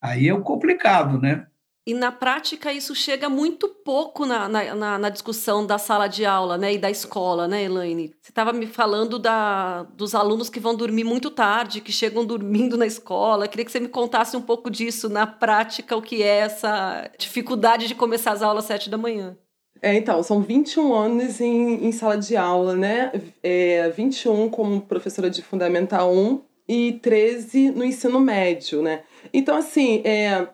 Aí 0.00 0.28
é 0.28 0.34
o 0.34 0.42
complicado, 0.42 1.20
né? 1.20 1.46
E 1.84 1.94
na 1.94 2.12
prática 2.12 2.72
isso 2.72 2.94
chega 2.94 3.28
muito 3.28 3.68
pouco 3.68 4.24
na, 4.24 4.48
na, 4.48 4.98
na, 4.98 5.08
discussão 5.08 5.66
da 5.66 5.78
sala 5.78 6.06
de 6.06 6.24
aula 6.24 6.56
né, 6.56 6.74
e 6.74 6.78
da 6.78 6.88
escola, 6.88 7.48
né, 7.48 7.64
Elaine? 7.64 8.14
Você 8.20 8.30
estava 8.30 8.52
me 8.52 8.66
falando 8.66 9.18
da, 9.18 9.82
dos 9.82 10.14
alunos 10.14 10.48
que 10.48 10.60
vão 10.60 10.76
dormir 10.76 11.02
muito 11.02 11.28
tarde, 11.28 11.80
que 11.80 11.90
chegam 11.90 12.24
dormindo 12.24 12.76
na 12.76 12.86
escola. 12.86 13.46
Eu 13.46 13.48
queria 13.48 13.64
que 13.64 13.72
você 13.72 13.80
me 13.80 13.88
contasse 13.88 14.36
um 14.36 14.40
pouco 14.40 14.70
disso 14.70 15.08
na 15.08 15.26
prática, 15.26 15.96
o 15.96 16.02
que 16.02 16.22
é 16.22 16.38
essa 16.38 17.10
dificuldade 17.18 17.88
de 17.88 17.96
começar 17.96 18.30
as 18.30 18.42
aulas 18.42 18.62
às 18.62 18.68
sete 18.68 18.88
da 18.88 18.96
manhã. 18.96 19.36
É, 19.82 19.96
então, 19.96 20.22
são 20.22 20.40
21 20.40 20.94
anos 20.94 21.40
em, 21.40 21.84
em 21.84 21.90
sala 21.90 22.16
de 22.16 22.36
aula, 22.36 22.76
né? 22.76 23.10
É, 23.42 23.88
21 23.90 24.48
como 24.48 24.80
professora 24.82 25.28
de 25.28 25.42
Fundamental 25.42 26.14
1 26.14 26.40
e 26.68 26.92
13 27.02 27.72
no 27.72 27.84
ensino 27.84 28.20
médio, 28.20 28.80
né? 28.80 29.02
Então, 29.34 29.56
assim, 29.56 30.00
é, 30.04 30.46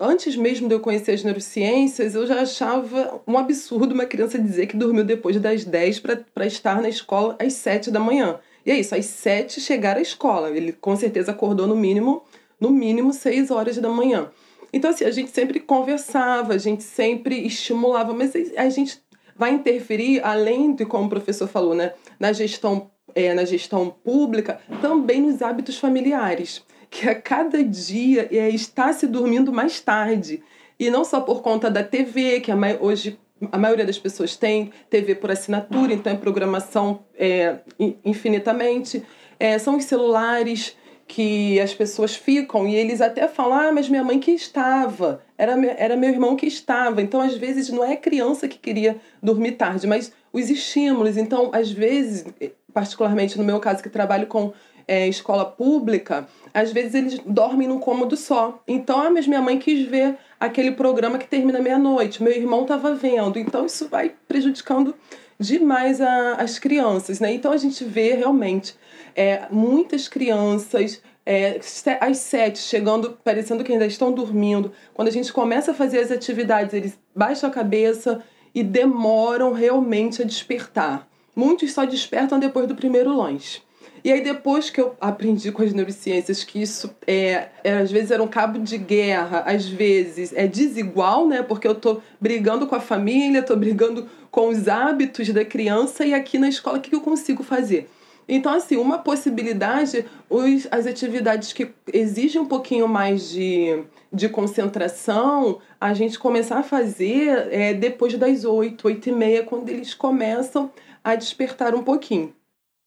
antes 0.00 0.36
mesmo 0.36 0.68
de 0.68 0.74
eu 0.74 0.80
conhecer 0.80 1.12
as 1.12 1.22
neurociências, 1.22 2.14
eu 2.14 2.26
já 2.26 2.40
achava 2.40 3.20
um 3.26 3.36
absurdo 3.36 3.92
uma 3.92 4.06
criança 4.06 4.38
dizer 4.38 4.66
que 4.66 4.76
dormiu 4.76 5.04
depois 5.04 5.38
das 5.40 5.64
10 5.64 6.00
para 6.00 6.46
estar 6.46 6.80
na 6.80 6.88
escola 6.88 7.36
às 7.38 7.52
7 7.54 7.90
da 7.90 8.00
manhã. 8.00 8.38
E 8.64 8.70
é 8.70 8.78
isso, 8.78 8.94
às 8.94 9.06
7 9.06 9.60
chegar 9.60 9.96
à 9.96 10.00
escola. 10.00 10.50
Ele 10.50 10.72
com 10.72 10.96
certeza 10.96 11.30
acordou 11.30 11.66
no 11.66 11.76
mínimo, 11.76 12.24
no 12.60 12.70
mínimo 12.70 13.12
6 13.12 13.50
horas 13.50 13.76
da 13.78 13.88
manhã. 13.88 14.30
Então, 14.72 14.90
assim, 14.90 15.04
a 15.04 15.10
gente 15.10 15.30
sempre 15.30 15.60
conversava, 15.60 16.54
a 16.54 16.58
gente 16.58 16.82
sempre 16.82 17.46
estimulava, 17.46 18.12
mas 18.12 18.32
a 18.56 18.68
gente 18.68 19.00
vai 19.36 19.52
interferir, 19.52 20.20
além 20.24 20.74
de, 20.74 20.84
como 20.84 21.06
o 21.06 21.10
professor 21.10 21.46
falou, 21.46 21.74
né, 21.74 21.92
na 22.18 22.32
gestão, 22.32 22.90
é, 23.14 23.32
na 23.34 23.44
gestão 23.44 23.90
pública, 23.90 24.60
também 24.80 25.20
nos 25.20 25.42
hábitos 25.42 25.78
familiares, 25.78 26.62
que 26.90 27.08
a 27.08 27.14
cada 27.14 27.62
dia 27.62 28.28
é, 28.30 28.48
está 28.48 28.92
se 28.92 29.06
dormindo 29.06 29.52
mais 29.52 29.80
tarde. 29.80 30.42
E 30.78 30.90
não 30.90 31.04
só 31.04 31.20
por 31.20 31.42
conta 31.42 31.70
da 31.70 31.82
TV, 31.82 32.40
que 32.40 32.50
a, 32.50 32.56
hoje 32.80 33.18
a 33.52 33.58
maioria 33.58 33.84
das 33.84 33.98
pessoas 33.98 34.36
tem 34.36 34.72
TV 34.88 35.14
por 35.14 35.30
assinatura, 35.30 35.92
então 35.92 36.12
é 36.12 36.16
programação 36.16 37.00
é, 37.18 37.56
infinitamente. 38.04 39.02
É, 39.38 39.58
são 39.58 39.76
os 39.76 39.84
celulares, 39.84 40.76
que 41.08 41.60
as 41.60 41.72
pessoas 41.72 42.16
ficam 42.16 42.66
e 42.66 42.74
eles 42.74 43.00
até 43.00 43.28
falam: 43.28 43.54
ah, 43.58 43.72
mas 43.72 43.88
minha 43.88 44.02
mãe 44.02 44.18
que 44.18 44.32
estava, 44.32 45.22
era, 45.38 45.52
era 45.76 45.96
meu 45.96 46.10
irmão 46.10 46.36
que 46.36 46.46
estava. 46.46 47.00
Então, 47.00 47.20
às 47.20 47.34
vezes, 47.34 47.70
não 47.70 47.84
é 47.84 47.92
a 47.92 47.96
criança 47.96 48.48
que 48.48 48.58
queria 48.58 48.96
dormir 49.22 49.52
tarde, 49.52 49.86
mas 49.86 50.12
os 50.32 50.50
estímulos. 50.50 51.16
Então, 51.16 51.50
às 51.52 51.70
vezes, 51.70 52.26
particularmente 52.72 53.38
no 53.38 53.44
meu 53.44 53.60
caso, 53.60 53.82
que 53.82 53.88
trabalho 53.88 54.26
com 54.26 54.52
é, 54.88 55.08
escola 55.08 55.44
pública, 55.44 56.28
às 56.54 56.72
vezes 56.72 56.94
eles 56.94 57.18
dormem 57.26 57.68
num 57.68 57.78
cômodo 57.78 58.16
só. 58.16 58.62
Então, 58.66 59.00
ah, 59.00 59.10
mas 59.10 59.26
minha 59.26 59.42
mãe 59.42 59.58
quis 59.58 59.86
ver 59.86 60.16
aquele 60.38 60.72
programa 60.72 61.18
que 61.18 61.26
termina 61.26 61.60
meia-noite, 61.60 62.22
meu 62.22 62.32
irmão 62.32 62.62
estava 62.62 62.94
vendo. 62.94 63.38
Então, 63.38 63.66
isso 63.66 63.88
vai 63.88 64.14
prejudicando 64.28 64.94
demais 65.38 66.00
a, 66.00 66.34
as 66.34 66.58
crianças, 66.58 67.20
né? 67.20 67.32
Então, 67.32 67.52
a 67.52 67.56
gente 67.56 67.84
vê 67.84 68.14
realmente 68.14 68.74
é, 69.14 69.46
muitas 69.50 70.08
crianças 70.08 71.02
é, 71.24 71.58
às 72.00 72.18
sete, 72.18 72.58
chegando, 72.60 73.18
parecendo 73.24 73.64
que 73.64 73.72
ainda 73.72 73.86
estão 73.86 74.12
dormindo. 74.12 74.72
Quando 74.94 75.08
a 75.08 75.12
gente 75.12 75.32
começa 75.32 75.72
a 75.72 75.74
fazer 75.74 75.98
as 75.98 76.12
atividades, 76.12 76.72
eles 76.72 76.98
baixam 77.14 77.50
a 77.50 77.52
cabeça 77.52 78.22
e 78.54 78.62
demoram 78.62 79.52
realmente 79.52 80.22
a 80.22 80.24
despertar. 80.24 81.08
Muitos 81.34 81.72
só 81.72 81.84
despertam 81.84 82.38
depois 82.38 82.66
do 82.66 82.74
primeiro 82.74 83.14
lanche. 83.14 83.60
E 84.06 84.12
aí, 84.12 84.20
depois 84.20 84.70
que 84.70 84.80
eu 84.80 84.94
aprendi 85.00 85.50
com 85.50 85.64
as 85.64 85.72
neurociências 85.72 86.44
que 86.44 86.62
isso 86.62 86.94
é, 87.08 87.48
é, 87.64 87.78
às 87.78 87.90
vezes 87.90 88.12
era 88.12 88.22
um 88.22 88.28
cabo 88.28 88.56
de 88.56 88.78
guerra, 88.78 89.40
às 89.40 89.66
vezes 89.66 90.32
é 90.32 90.46
desigual, 90.46 91.26
né? 91.26 91.42
Porque 91.42 91.66
eu 91.66 91.74
tô 91.74 92.00
brigando 92.20 92.68
com 92.68 92.76
a 92.76 92.80
família, 92.80 93.42
tô 93.42 93.56
brigando 93.56 94.08
com 94.30 94.46
os 94.46 94.68
hábitos 94.68 95.28
da 95.30 95.44
criança, 95.44 96.06
e 96.06 96.14
aqui 96.14 96.38
na 96.38 96.48
escola, 96.48 96.78
o 96.78 96.80
que 96.80 96.94
eu 96.94 97.00
consigo 97.00 97.42
fazer? 97.42 97.90
Então, 98.28 98.52
assim, 98.54 98.76
uma 98.76 99.00
possibilidade, 99.00 100.04
os, 100.30 100.68
as 100.70 100.86
atividades 100.86 101.52
que 101.52 101.72
exigem 101.92 102.40
um 102.40 102.46
pouquinho 102.46 102.86
mais 102.86 103.30
de, 103.30 103.82
de 104.12 104.28
concentração, 104.28 105.58
a 105.80 105.92
gente 105.94 106.16
começar 106.16 106.58
a 106.58 106.62
fazer 106.62 107.48
é, 107.50 107.74
depois 107.74 108.14
das 108.14 108.44
oito, 108.44 108.86
oito 108.86 109.08
e 109.08 109.12
meia, 109.12 109.42
quando 109.42 109.68
eles 109.68 109.94
começam 109.94 110.70
a 111.02 111.16
despertar 111.16 111.74
um 111.74 111.82
pouquinho. 111.82 112.35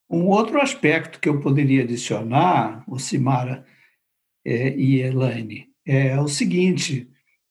Um 0.10 0.28
outro 0.28 0.60
aspecto 0.60 1.20
que 1.20 1.30
eu 1.30 1.40
poderia 1.40 1.84
adicionar, 1.84 2.84
Simara 2.98 3.64
é, 4.44 4.76
e 4.76 5.02
Elaine, 5.02 5.70
é 5.86 6.20
o 6.20 6.28
seguinte: 6.28 7.08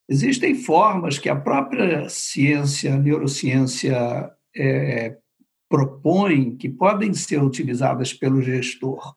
existem 0.09 0.55
formas 0.55 1.19
que 1.19 1.29
a 1.29 1.37
própria 1.37 2.09
ciência, 2.09 2.95
a 2.95 2.99
neurociência, 2.99 4.31
é, 4.57 5.17
propõem 5.69 6.57
que 6.57 6.69
podem 6.69 7.13
ser 7.13 7.43
utilizadas 7.43 8.13
pelo 8.13 8.43
gestor 8.43 9.15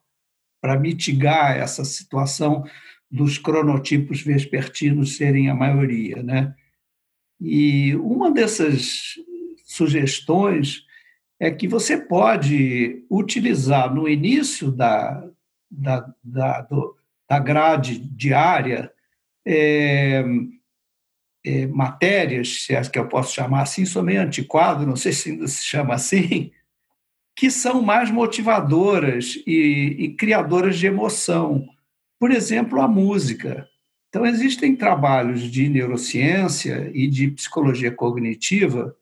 para 0.62 0.78
mitigar 0.78 1.58
essa 1.58 1.84
situação 1.84 2.64
dos 3.10 3.38
cronotipos 3.38 4.22
vespertinos 4.22 5.16
serem 5.16 5.50
a 5.50 5.56
maioria, 5.56 6.22
né? 6.22 6.54
E 7.40 7.96
uma 7.96 8.30
dessas 8.32 9.16
sugestões 9.66 10.86
é 11.42 11.50
que 11.50 11.68
você 11.68 11.98
pode 11.98 13.04
utilizar 13.10 13.92
no 13.92 14.08
início 14.08 14.72
da, 14.72 15.28
da, 15.72 16.14
da, 16.24 16.62
do, 16.62 16.96
da 17.28 17.40
grade 17.40 17.98
diária 17.98 18.92
é, 19.44 20.24
é, 21.44 21.66
matérias, 21.66 22.62
se 22.62 22.76
é 22.76 22.82
que 22.84 23.00
eu 23.00 23.10
posso 23.10 23.34
chamar 23.34 23.64
assim, 23.64 23.86
sou 23.86 24.04
meio 24.04 24.22
antiquado, 24.22 24.86
não 24.86 24.96
sei 24.96 25.14
se 25.14 25.32
ainda 25.32 25.48
se 25.48 25.64
chama 25.64 25.96
assim, 25.96 26.52
que 27.36 27.50
são 27.50 27.82
mais 27.82 28.12
motivadoras 28.12 29.36
e, 29.48 29.96
e 29.98 30.14
criadoras 30.14 30.78
de 30.78 30.86
emoção. 30.86 31.68
Por 32.20 32.30
exemplo, 32.30 32.80
a 32.80 32.88
música. 32.88 33.68
Então, 34.10 34.28
existem 34.28 34.76
trabalhos 34.76 35.42
de 35.42 35.68
neurociência 35.68 36.92
e 36.94 37.08
de 37.08 37.32
psicologia 37.32 37.92
cognitiva 37.92 38.96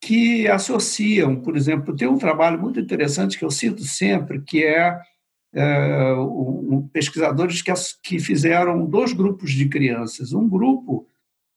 que 0.00 0.48
associam, 0.48 1.36
por 1.36 1.56
exemplo, 1.56 1.94
tem 1.94 2.08
um 2.08 2.18
trabalho 2.18 2.58
muito 2.58 2.80
interessante 2.80 3.38
que 3.38 3.44
eu 3.44 3.50
cito 3.50 3.82
sempre, 3.82 4.40
que 4.40 4.64
é, 4.64 4.98
é 5.54 6.14
um, 6.14 6.88
pesquisadores 6.92 7.60
que, 7.60 7.72
que 8.02 8.18
fizeram 8.18 8.86
dois 8.86 9.12
grupos 9.12 9.52
de 9.52 9.68
crianças. 9.68 10.32
Um 10.32 10.48
grupo 10.48 11.06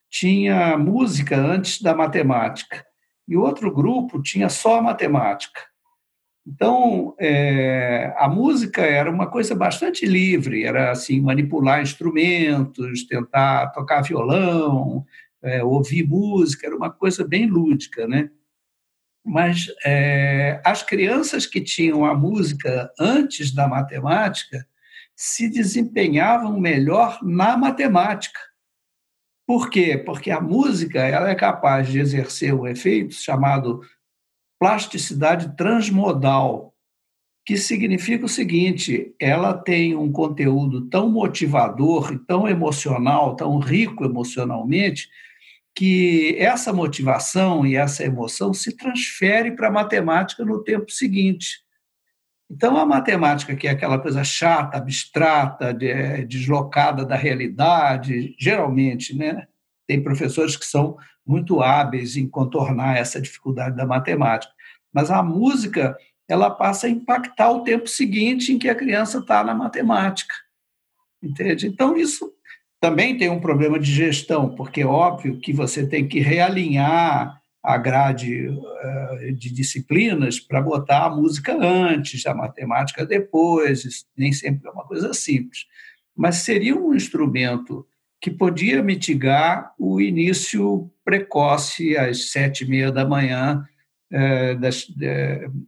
tinha 0.09 0.77
música 0.77 1.38
antes 1.38 1.81
da 1.81 1.95
matemática 1.95 2.85
e 3.27 3.38
outro 3.38 3.71
grupo 3.73 4.21
tinha 4.21 4.50
só 4.50 4.81
matemática. 4.81 5.62
Então, 6.45 7.15
é, 7.17 8.13
a 8.17 8.27
música 8.27 8.81
era 8.81 9.09
uma 9.09 9.27
coisa 9.27 9.55
bastante 9.55 10.05
livre, 10.05 10.65
era 10.65 10.91
assim 10.91 11.21
manipular 11.21 11.81
instrumentos, 11.81 13.05
tentar 13.07 13.67
tocar 13.67 14.01
violão, 14.01 15.05
é, 15.43 15.63
ouvir 15.63 16.07
música, 16.07 16.67
era 16.67 16.75
uma 16.75 16.91
coisa 16.91 17.27
bem 17.27 17.45
lúdica, 17.45 18.07
né? 18.07 18.29
Mas 19.25 19.67
é, 19.85 20.62
as 20.65 20.83
crianças 20.83 21.45
que 21.45 21.62
tinham 21.62 22.05
a 22.05 22.13
música 22.13 22.91
antes 23.00 23.53
da 23.53 23.67
matemática 23.67 24.67
se 25.15 25.50
desempenhavam 25.50 26.59
melhor 26.59 27.19
na 27.23 27.55
matemática 27.55 28.39
por 29.45 29.69
quê? 29.69 29.97
Porque 29.97 30.31
a 30.31 30.39
música 30.39 31.00
ela 31.00 31.29
é 31.29 31.35
capaz 31.35 31.89
de 31.89 32.00
exercer 32.00 32.53
um 32.53 32.65
efeito 32.65 33.13
chamado 33.13 33.81
plasticidade 34.57 35.55
transmodal, 35.57 36.73
que 37.45 37.57
significa 37.57 38.25
o 38.25 38.29
seguinte: 38.29 39.13
ela 39.19 39.53
tem 39.53 39.95
um 39.95 40.12
conteúdo 40.12 40.88
tão 40.89 41.09
motivador, 41.12 42.17
tão 42.25 42.47
emocional, 42.47 43.35
tão 43.35 43.59
rico 43.59 44.05
emocionalmente, 44.05 45.09
que 45.75 46.35
essa 46.37 46.71
motivação 46.71 47.65
e 47.65 47.75
essa 47.75 48.03
emoção 48.03 48.53
se 48.53 48.75
transfere 48.75 49.55
para 49.55 49.67
a 49.67 49.71
matemática 49.71 50.45
no 50.45 50.63
tempo 50.63 50.91
seguinte. 50.91 51.63
Então, 52.49 52.77
a 52.77 52.85
matemática, 52.85 53.55
que 53.55 53.67
é 53.67 53.71
aquela 53.71 53.97
coisa 53.97 54.23
chata, 54.23 54.77
abstrata, 54.77 55.75
é, 55.81 56.23
deslocada 56.23 57.03
da 57.03 57.15
realidade, 57.15 58.35
geralmente, 58.39 59.17
né, 59.17 59.47
tem 59.87 60.03
professores 60.03 60.55
que 60.55 60.65
são 60.65 60.95
muito 61.25 61.61
hábeis 61.61 62.15
em 62.15 62.27
contornar 62.27 62.97
essa 62.97 63.19
dificuldade 63.19 63.75
da 63.75 63.85
matemática. 63.85 64.53
Mas 64.93 65.09
a 65.09 65.23
música, 65.23 65.97
ela 66.27 66.51
passa 66.51 66.85
a 66.85 66.89
impactar 66.89 67.49
o 67.49 67.63
tempo 67.63 67.87
seguinte 67.87 68.53
em 68.53 68.59
que 68.59 68.69
a 68.69 68.75
criança 68.75 69.17
está 69.19 69.43
na 69.43 69.55
matemática. 69.55 70.35
Entende? 71.21 71.65
Então, 71.65 71.97
isso 71.97 72.31
também 72.83 73.17
tem 73.17 73.29
um 73.29 73.39
problema 73.39 73.79
de 73.79 73.89
gestão, 73.89 74.53
porque 74.53 74.81
é 74.81 74.85
óbvio 74.85 75.39
que 75.39 75.53
você 75.53 75.87
tem 75.87 76.05
que 76.05 76.19
realinhar 76.19 77.41
a 77.63 77.77
grade 77.77 78.49
eh, 78.49 79.31
de 79.31 79.53
disciplinas 79.53 80.37
para 80.37 80.61
botar 80.61 81.05
a 81.05 81.09
música 81.09 81.55
antes, 81.55 82.25
a 82.25 82.35
matemática 82.35 83.05
depois, 83.05 84.05
nem 84.17 84.33
sempre 84.33 84.67
é 84.67 84.71
uma 84.71 84.83
coisa 84.83 85.13
simples. 85.13 85.65
Mas 86.13 86.39
seria 86.39 86.75
um 86.75 86.93
instrumento 86.93 87.87
que 88.19 88.29
podia 88.29 88.83
mitigar 88.83 89.73
o 89.79 90.01
início 90.01 90.91
precoce 91.05 91.95
às 91.95 92.31
sete 92.31 92.65
e 92.65 92.69
meia 92.69 92.91
da 92.91 93.05
manhã 93.05 93.63
é, 94.11 94.57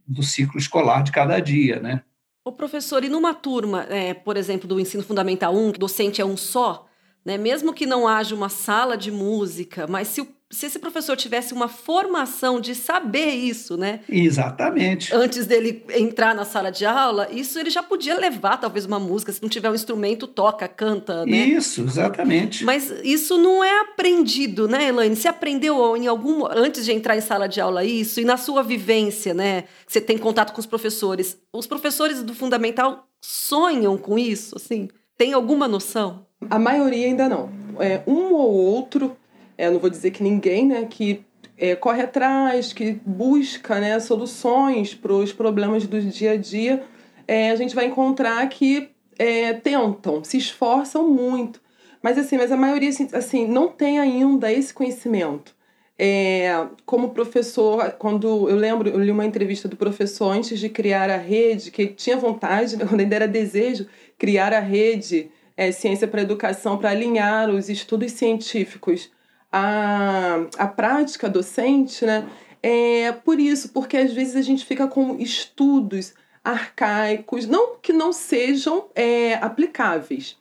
do 0.06 0.22
ciclo 0.22 0.58
escolar 0.58 1.02
de 1.02 1.12
cada 1.12 1.40
dia, 1.40 1.80
né? 1.80 2.02
O 2.44 2.52
professor, 2.52 3.02
e 3.02 3.08
numa 3.08 3.32
turma, 3.32 3.84
é, 3.84 4.12
por 4.12 4.36
exemplo, 4.36 4.68
do 4.68 4.78
ensino 4.78 5.02
fundamental 5.02 5.56
1, 5.56 5.68
o 5.70 5.72
docente 5.72 6.20
é 6.20 6.24
um 6.24 6.36
só, 6.36 6.85
né? 7.26 7.36
mesmo 7.36 7.74
que 7.74 7.84
não 7.84 8.06
haja 8.06 8.34
uma 8.34 8.48
sala 8.48 8.96
de 8.96 9.10
música, 9.10 9.86
mas 9.86 10.08
se 10.08 10.20
o 10.20 10.36
se 10.48 10.66
esse 10.66 10.78
professor 10.78 11.16
tivesse 11.16 11.52
uma 11.52 11.66
formação 11.66 12.60
de 12.60 12.74
saber 12.74 13.30
isso, 13.30 13.76
né? 13.76 14.00
Exatamente. 14.08 15.12
Antes 15.12 15.44
dele 15.44 15.84
entrar 15.90 16.36
na 16.36 16.44
sala 16.44 16.70
de 16.70 16.86
aula, 16.86 17.28
isso 17.32 17.58
ele 17.58 17.68
já 17.68 17.82
podia 17.82 18.16
levar 18.16 18.56
talvez 18.58 18.84
uma 18.84 19.00
música, 19.00 19.32
se 19.32 19.42
não 19.42 19.48
tiver 19.48 19.68
um 19.70 19.74
instrumento, 19.74 20.26
toca, 20.26 20.68
canta, 20.68 21.26
né? 21.26 21.36
Isso, 21.36 21.82
exatamente. 21.82 22.64
Mas 22.64 22.92
isso 23.02 23.36
não 23.36 23.62
é 23.64 23.80
aprendido, 23.80 24.68
né, 24.68 24.88
Elaine? 24.88 25.16
Você 25.16 25.26
aprendeu 25.26 25.96
em 25.96 26.06
algum 26.06 26.46
antes 26.46 26.84
de 26.84 26.92
entrar 26.92 27.16
em 27.16 27.20
sala 27.20 27.48
de 27.48 27.60
aula 27.60 27.84
isso 27.84 28.20
e 28.20 28.24
na 28.24 28.36
sua 28.36 28.62
vivência, 28.62 29.34
né? 29.34 29.64
Você 29.86 30.00
tem 30.00 30.16
contato 30.16 30.52
com 30.52 30.60
os 30.60 30.66
professores. 30.66 31.36
Os 31.52 31.66
professores 31.66 32.22
do 32.22 32.34
fundamental 32.34 33.08
sonham 33.20 33.98
com 33.98 34.16
isso, 34.16 34.54
assim? 34.56 34.88
Tem 35.18 35.32
alguma 35.32 35.66
noção? 35.66 36.25
A 36.50 36.58
maioria 36.58 37.06
ainda 37.06 37.28
não. 37.28 37.50
É, 37.78 38.02
um 38.06 38.32
ou 38.32 38.52
outro 38.52 39.16
é, 39.56 39.70
não 39.70 39.78
vou 39.78 39.90
dizer 39.90 40.10
que 40.10 40.22
ninguém, 40.22 40.66
né, 40.66 40.86
que 40.88 41.24
é, 41.56 41.74
corre 41.74 42.02
atrás, 42.02 42.72
que 42.72 43.00
busca 43.04 43.80
né, 43.80 43.98
soluções 43.98 44.94
para 44.94 45.12
os 45.12 45.32
problemas 45.32 45.86
do 45.86 46.00
dia 46.00 46.32
a 46.32 46.36
dia, 46.36 46.82
é, 47.26 47.50
a 47.50 47.56
gente 47.56 47.74
vai 47.74 47.86
encontrar 47.86 48.46
que 48.48 48.90
é, 49.18 49.54
tentam, 49.54 50.22
se 50.22 50.36
esforçam 50.36 51.08
muito. 51.08 51.60
Mas 52.02 52.18
assim, 52.18 52.36
mas 52.36 52.52
a 52.52 52.56
maioria 52.56 52.90
assim, 52.90 53.08
assim 53.12 53.46
não 53.46 53.68
tem 53.68 53.98
ainda 53.98 54.52
esse 54.52 54.72
conhecimento. 54.72 55.56
É, 55.98 56.66
como 56.84 57.10
professor, 57.10 57.92
quando 57.92 58.50
eu 58.50 58.54
lembro, 58.56 58.90
eu 58.90 59.00
li 59.00 59.10
uma 59.10 59.24
entrevista 59.24 59.66
do 59.66 59.76
professor 59.76 60.30
antes 60.30 60.60
de 60.60 60.68
criar 60.68 61.08
a 61.08 61.16
rede, 61.16 61.70
que 61.70 61.86
tinha 61.86 62.18
vontade, 62.18 62.76
quando 62.86 63.00
ainda 63.00 63.16
era 63.16 63.26
desejo, 63.26 63.86
criar 64.18 64.52
a 64.52 64.60
rede 64.60 65.30
é, 65.56 65.72
Ciência 65.72 66.06
para 66.06 66.22
Educação 66.22 66.76
para 66.78 66.90
alinhar 66.90 67.48
os 67.50 67.68
estudos 67.68 68.12
científicos 68.12 69.10
a, 69.50 70.46
a 70.58 70.66
prática 70.66 71.28
docente, 71.28 72.04
né? 72.04 72.28
É 72.62 73.12
por 73.12 73.38
isso, 73.38 73.70
porque 73.70 73.96
às 73.96 74.12
vezes 74.12 74.36
a 74.36 74.42
gente 74.42 74.64
fica 74.64 74.86
com 74.88 75.16
estudos 75.18 76.14
arcaicos, 76.42 77.46
não 77.46 77.76
que 77.76 77.92
não 77.92 78.12
sejam 78.12 78.86
é, 78.94 79.34
aplicáveis. 79.34 80.36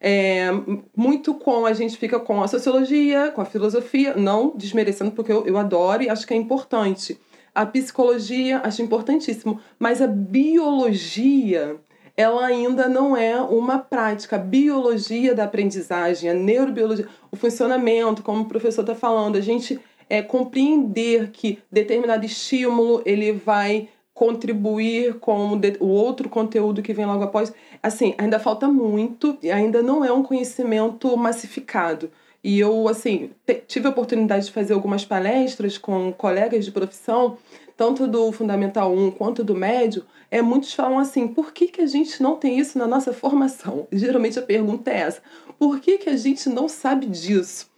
É, 0.00 0.48
muito 0.96 1.34
com 1.34 1.66
a 1.66 1.72
gente 1.72 1.96
fica 1.96 2.20
com 2.20 2.42
a 2.42 2.48
sociologia, 2.48 3.32
com 3.32 3.40
a 3.40 3.44
filosofia, 3.44 4.14
não 4.14 4.52
desmerecendo, 4.56 5.10
porque 5.10 5.32
eu, 5.32 5.46
eu 5.46 5.58
adoro 5.58 6.02
e 6.02 6.08
acho 6.08 6.26
que 6.26 6.34
é 6.34 6.36
importante. 6.36 7.18
A 7.54 7.66
psicologia, 7.66 8.60
acho 8.62 8.82
importantíssimo, 8.82 9.60
mas 9.78 10.00
a 10.00 10.06
biologia 10.06 11.76
ela 12.18 12.44
ainda 12.44 12.88
não 12.88 13.16
é 13.16 13.40
uma 13.40 13.78
prática. 13.78 14.34
A 14.34 14.40
biologia 14.40 15.36
da 15.36 15.44
aprendizagem, 15.44 16.28
a 16.28 16.34
neurobiologia, 16.34 17.06
o 17.30 17.36
funcionamento, 17.36 18.24
como 18.24 18.42
o 18.42 18.48
professor 18.48 18.80
está 18.80 18.92
falando, 18.92 19.36
a 19.36 19.40
gente 19.40 19.78
é, 20.10 20.20
compreender 20.20 21.30
que 21.30 21.60
determinado 21.70 22.26
estímulo 22.26 23.02
ele 23.06 23.30
vai 23.30 23.88
contribuir 24.12 25.20
com 25.20 25.60
o 25.78 25.86
outro 25.86 26.28
conteúdo 26.28 26.82
que 26.82 26.92
vem 26.92 27.06
logo 27.06 27.22
após. 27.22 27.52
Assim, 27.80 28.16
ainda 28.18 28.40
falta 28.40 28.66
muito 28.66 29.38
e 29.40 29.48
ainda 29.48 29.80
não 29.80 30.04
é 30.04 30.12
um 30.12 30.24
conhecimento 30.24 31.16
massificado. 31.16 32.10
E 32.42 32.58
eu, 32.58 32.88
assim, 32.88 33.30
tive 33.68 33.86
a 33.86 33.90
oportunidade 33.90 34.46
de 34.46 34.52
fazer 34.52 34.72
algumas 34.72 35.04
palestras 35.04 35.78
com 35.78 36.12
colegas 36.12 36.64
de 36.64 36.72
profissão, 36.72 37.38
tanto 37.76 38.08
do 38.08 38.32
Fundamental 38.32 38.92
1 38.92 39.12
quanto 39.12 39.44
do 39.44 39.54
médio, 39.54 40.04
é, 40.30 40.42
muitos 40.42 40.72
falam 40.74 40.98
assim, 40.98 41.28
por 41.28 41.52
que, 41.52 41.68
que 41.68 41.80
a 41.80 41.86
gente 41.86 42.22
não 42.22 42.36
tem 42.36 42.58
isso 42.58 42.78
na 42.78 42.86
nossa 42.86 43.12
formação? 43.12 43.86
Geralmente 43.90 44.38
a 44.38 44.42
pergunta 44.42 44.90
é 44.90 44.98
essa, 44.98 45.22
por 45.58 45.80
que, 45.80 45.98
que 45.98 46.10
a 46.10 46.16
gente 46.16 46.48
não 46.48 46.68
sabe 46.68 47.06
disso? 47.06 47.70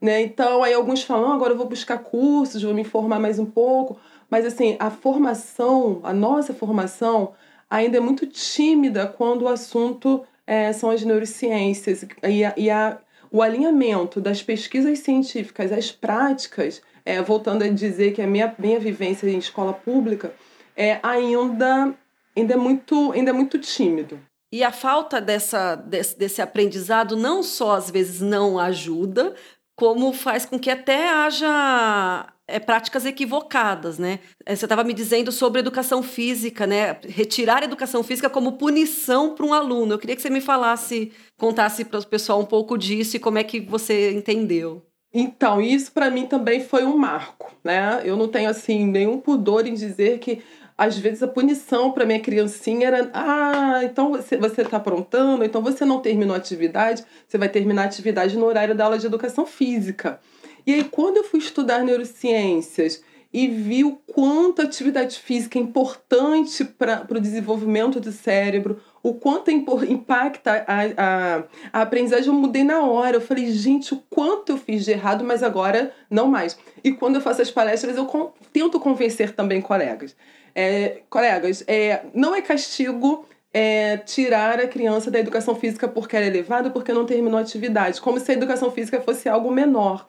Né? 0.00 0.22
Então, 0.22 0.62
aí 0.62 0.72
alguns 0.72 1.02
falam, 1.02 1.32
agora 1.32 1.52
eu 1.52 1.56
vou 1.56 1.68
buscar 1.68 1.98
cursos, 1.98 2.62
vou 2.62 2.74
me 2.74 2.82
informar 2.82 3.18
mais 3.18 3.38
um 3.38 3.46
pouco, 3.46 3.98
mas 4.30 4.46
assim, 4.46 4.76
a 4.78 4.90
formação, 4.90 6.00
a 6.02 6.12
nossa 6.12 6.54
formação, 6.54 7.32
ainda 7.68 7.98
é 7.98 8.00
muito 8.00 8.26
tímida 8.26 9.06
quando 9.06 9.42
o 9.42 9.48
assunto 9.48 10.24
é, 10.46 10.72
são 10.72 10.90
as 10.90 11.02
neurociências 11.04 12.06
e, 12.22 12.44
a, 12.44 12.54
e 12.56 12.70
a, 12.70 12.98
o 13.30 13.42
alinhamento 13.42 14.20
das 14.20 14.42
pesquisas 14.42 15.00
científicas 15.00 15.72
às 15.72 15.92
práticas, 15.92 16.80
é, 17.04 17.20
voltando 17.20 17.64
a 17.64 17.68
dizer 17.68 18.12
que 18.12 18.22
a 18.22 18.26
minha, 18.26 18.54
minha 18.58 18.78
vivência 18.78 19.28
em 19.28 19.38
escola 19.38 19.72
pública, 19.72 20.32
é, 20.78 21.00
ainda, 21.02 21.92
ainda, 22.36 22.54
é 22.54 22.56
muito, 22.56 23.10
ainda 23.10 23.30
é 23.30 23.32
muito 23.32 23.58
tímido. 23.58 24.20
E 24.52 24.62
a 24.62 24.70
falta 24.70 25.20
dessa, 25.20 25.74
desse, 25.74 26.16
desse 26.16 26.40
aprendizado 26.40 27.16
não 27.16 27.42
só 27.42 27.72
às 27.72 27.90
vezes 27.90 28.20
não 28.20 28.58
ajuda, 28.58 29.34
como 29.76 30.12
faz 30.12 30.46
com 30.46 30.58
que 30.58 30.70
até 30.70 31.10
haja 31.10 32.26
é, 32.46 32.58
práticas 32.58 33.04
equivocadas, 33.04 33.98
né? 33.98 34.20
É, 34.46 34.56
você 34.56 34.64
estava 34.64 34.82
me 34.84 34.94
dizendo 34.94 35.30
sobre 35.30 35.60
educação 35.60 36.02
física, 36.02 36.66
né? 36.66 36.96
Retirar 37.06 37.62
a 37.62 37.66
educação 37.66 38.02
física 38.02 38.30
como 38.30 38.52
punição 38.52 39.34
para 39.34 39.44
um 39.44 39.52
aluno. 39.52 39.94
Eu 39.94 39.98
queria 39.98 40.16
que 40.16 40.22
você 40.22 40.30
me 40.30 40.40
falasse, 40.40 41.12
contasse 41.36 41.84
para 41.84 41.98
o 41.98 42.06
pessoal 42.06 42.40
um 42.40 42.46
pouco 42.46 42.78
disso 42.78 43.16
e 43.16 43.20
como 43.20 43.38
é 43.38 43.44
que 43.44 43.60
você 43.60 44.12
entendeu. 44.12 44.82
Então, 45.12 45.60
isso 45.60 45.92
para 45.92 46.10
mim 46.10 46.26
também 46.26 46.60
foi 46.60 46.84
um 46.84 46.96
marco, 46.96 47.54
né? 47.64 48.02
Eu 48.04 48.16
não 48.16 48.28
tenho 48.28 48.50
assim 48.50 48.86
nenhum 48.86 49.18
pudor 49.18 49.66
em 49.66 49.74
dizer 49.74 50.18
que 50.18 50.42
às 50.78 50.96
vezes 50.96 51.24
a 51.24 51.28
punição 51.28 51.90
para 51.90 52.06
minha 52.06 52.20
criancinha 52.20 52.86
era: 52.86 53.10
ah, 53.12 53.80
então 53.82 54.12
você 54.12 54.62
está 54.62 54.76
aprontando, 54.76 55.44
então 55.44 55.60
você 55.60 55.84
não 55.84 55.98
terminou 55.98 56.34
a 56.34 56.38
atividade, 56.38 57.04
você 57.26 57.36
vai 57.36 57.48
terminar 57.48 57.82
a 57.82 57.86
atividade 57.86 58.38
no 58.38 58.46
horário 58.46 58.76
da 58.76 58.84
aula 58.84 58.96
de 58.96 59.06
educação 59.06 59.44
física. 59.44 60.20
E 60.64 60.72
aí, 60.72 60.84
quando 60.84 61.16
eu 61.16 61.24
fui 61.24 61.40
estudar 61.40 61.82
neurociências 61.82 63.02
e 63.32 63.46
vi 63.46 63.84
o 63.84 63.96
quanto 64.06 64.62
a 64.62 64.64
atividade 64.64 65.18
física 65.18 65.58
é 65.58 65.62
importante 65.62 66.64
para 66.64 67.06
o 67.10 67.20
desenvolvimento 67.20 68.00
do 68.00 68.10
cérebro, 68.10 68.80
o 69.02 69.14
quanto 69.14 69.50
impacta 69.50 70.64
a, 70.66 70.82
a, 70.96 71.44
a 71.72 71.82
aprendizagem, 71.82 72.28
eu 72.28 72.32
mudei 72.32 72.64
na 72.64 72.82
hora. 72.82 73.16
Eu 73.16 73.20
falei, 73.20 73.50
gente, 73.52 73.94
o 73.94 74.02
quanto 74.10 74.52
eu 74.52 74.56
fiz 74.56 74.84
de 74.84 74.92
errado, 74.92 75.24
mas 75.24 75.42
agora 75.42 75.92
não 76.10 76.26
mais. 76.26 76.58
E 76.82 76.92
quando 76.92 77.16
eu 77.16 77.20
faço 77.20 77.42
as 77.42 77.50
palestras, 77.50 77.96
eu 77.96 78.34
tento 78.52 78.80
convencer 78.80 79.34
também 79.34 79.60
colegas. 79.60 80.16
É, 80.54 81.02
colegas, 81.08 81.62
é, 81.66 82.06
não 82.14 82.34
é 82.34 82.42
castigo 82.42 83.26
é, 83.52 83.98
tirar 83.98 84.58
a 84.58 84.66
criança 84.66 85.10
da 85.10 85.18
educação 85.18 85.54
física 85.54 85.86
porque 85.86 86.16
ela 86.16 86.26
é 86.26 86.28
elevada, 86.28 86.70
porque 86.70 86.92
não 86.92 87.06
terminou 87.06 87.38
a 87.38 87.42
atividade, 87.42 88.00
como 88.00 88.18
se 88.18 88.30
a 88.30 88.34
educação 88.34 88.70
física 88.70 89.00
fosse 89.00 89.28
algo 89.28 89.50
menor. 89.50 90.06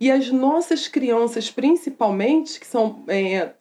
E 0.00 0.10
as 0.10 0.30
nossas 0.30 0.88
crianças, 0.88 1.50
principalmente, 1.50 2.58
que 2.58 2.66
são 2.66 3.04
é, 3.08 3.52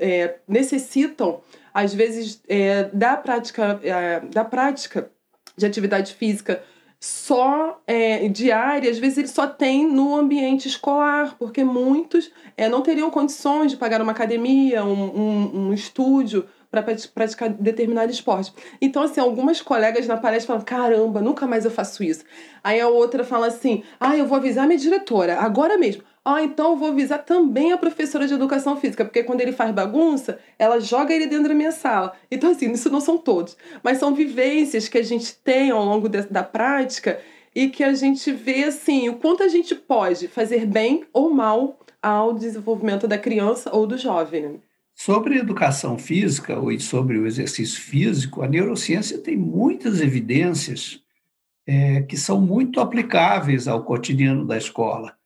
é, 0.00 0.36
necessitam, 0.46 1.40
às 1.72 1.94
vezes, 1.94 2.42
é, 2.48 2.84
da, 2.92 3.16
prática, 3.16 3.80
é, 3.82 4.20
da 4.20 4.44
prática 4.44 5.10
de 5.56 5.66
atividade 5.66 6.14
física 6.14 6.62
só 7.00 7.80
é, 7.86 8.28
diária, 8.28 8.90
às 8.90 8.98
vezes 8.98 9.18
ele 9.18 9.28
só 9.28 9.46
tem 9.46 9.86
no 9.86 10.16
ambiente 10.16 10.66
escolar, 10.66 11.36
porque 11.38 11.62
muitos 11.62 12.30
é, 12.56 12.68
não 12.68 12.82
teriam 12.82 13.08
condições 13.08 13.70
de 13.70 13.76
pagar 13.76 14.02
uma 14.02 14.10
academia, 14.10 14.84
um, 14.84 15.04
um, 15.04 15.68
um 15.68 15.72
estúdio 15.72 16.48
para 16.70 16.82
praticar 17.14 17.48
determinado 17.48 18.12
esporte. 18.12 18.52
Então, 18.80 19.02
assim, 19.02 19.20
algumas 19.20 19.60
colegas 19.60 20.06
na 20.06 20.16
palestra 20.16 20.48
falam: 20.48 20.64
caramba, 20.64 21.20
nunca 21.20 21.46
mais 21.46 21.64
eu 21.64 21.70
faço 21.70 22.02
isso. 22.02 22.24
Aí 22.62 22.80
a 22.80 22.88
outra 22.88 23.24
fala 23.24 23.46
assim: 23.46 23.82
ah, 23.98 24.16
eu 24.16 24.26
vou 24.26 24.36
avisar 24.36 24.66
minha 24.66 24.78
diretora, 24.78 25.38
agora 25.38 25.78
mesmo. 25.78 26.02
Ah, 26.24 26.42
então 26.42 26.72
eu 26.72 26.76
vou 26.76 26.88
avisar 26.90 27.24
também 27.24 27.72
a 27.72 27.78
professora 27.78 28.26
de 28.26 28.34
educação 28.34 28.76
física, 28.76 29.02
porque 29.02 29.22
quando 29.22 29.40
ele 29.40 29.52
faz 29.52 29.72
bagunça, 29.72 30.38
ela 30.58 30.78
joga 30.78 31.14
ele 31.14 31.26
dentro 31.26 31.48
da 31.48 31.54
minha 31.54 31.72
sala. 31.72 32.12
Então, 32.30 32.50
assim, 32.50 32.70
isso 32.70 32.90
não 32.90 33.00
são 33.00 33.16
todos, 33.16 33.56
mas 33.82 33.96
são 33.96 34.14
vivências 34.14 34.88
que 34.88 34.98
a 34.98 35.02
gente 35.02 35.34
tem 35.36 35.70
ao 35.70 35.82
longo 35.82 36.06
da 36.06 36.42
prática 36.42 37.18
e 37.54 37.68
que 37.70 37.82
a 37.82 37.94
gente 37.94 38.30
vê, 38.30 38.64
assim, 38.64 39.08
o 39.08 39.16
quanto 39.16 39.42
a 39.42 39.48
gente 39.48 39.74
pode 39.74 40.28
fazer 40.28 40.66
bem 40.66 41.06
ou 41.14 41.30
mal 41.30 41.78
ao 42.02 42.34
desenvolvimento 42.34 43.08
da 43.08 43.16
criança 43.16 43.74
ou 43.74 43.86
do 43.86 43.96
jovem. 43.96 44.60
Sobre 45.00 45.38
educação 45.38 45.96
física 45.96 46.58
ou 46.58 46.76
sobre 46.80 47.18
o 47.18 47.26
exercício 47.26 47.80
físico, 47.80 48.42
a 48.42 48.48
neurociência 48.48 49.16
tem 49.16 49.36
muitas 49.36 50.00
evidências 50.00 51.00
é, 51.64 52.02
que 52.02 52.16
são 52.16 52.40
muito 52.40 52.80
aplicáveis 52.80 53.68
ao 53.68 53.84
cotidiano 53.84 54.44
da 54.44 54.58
escola. 54.58 55.16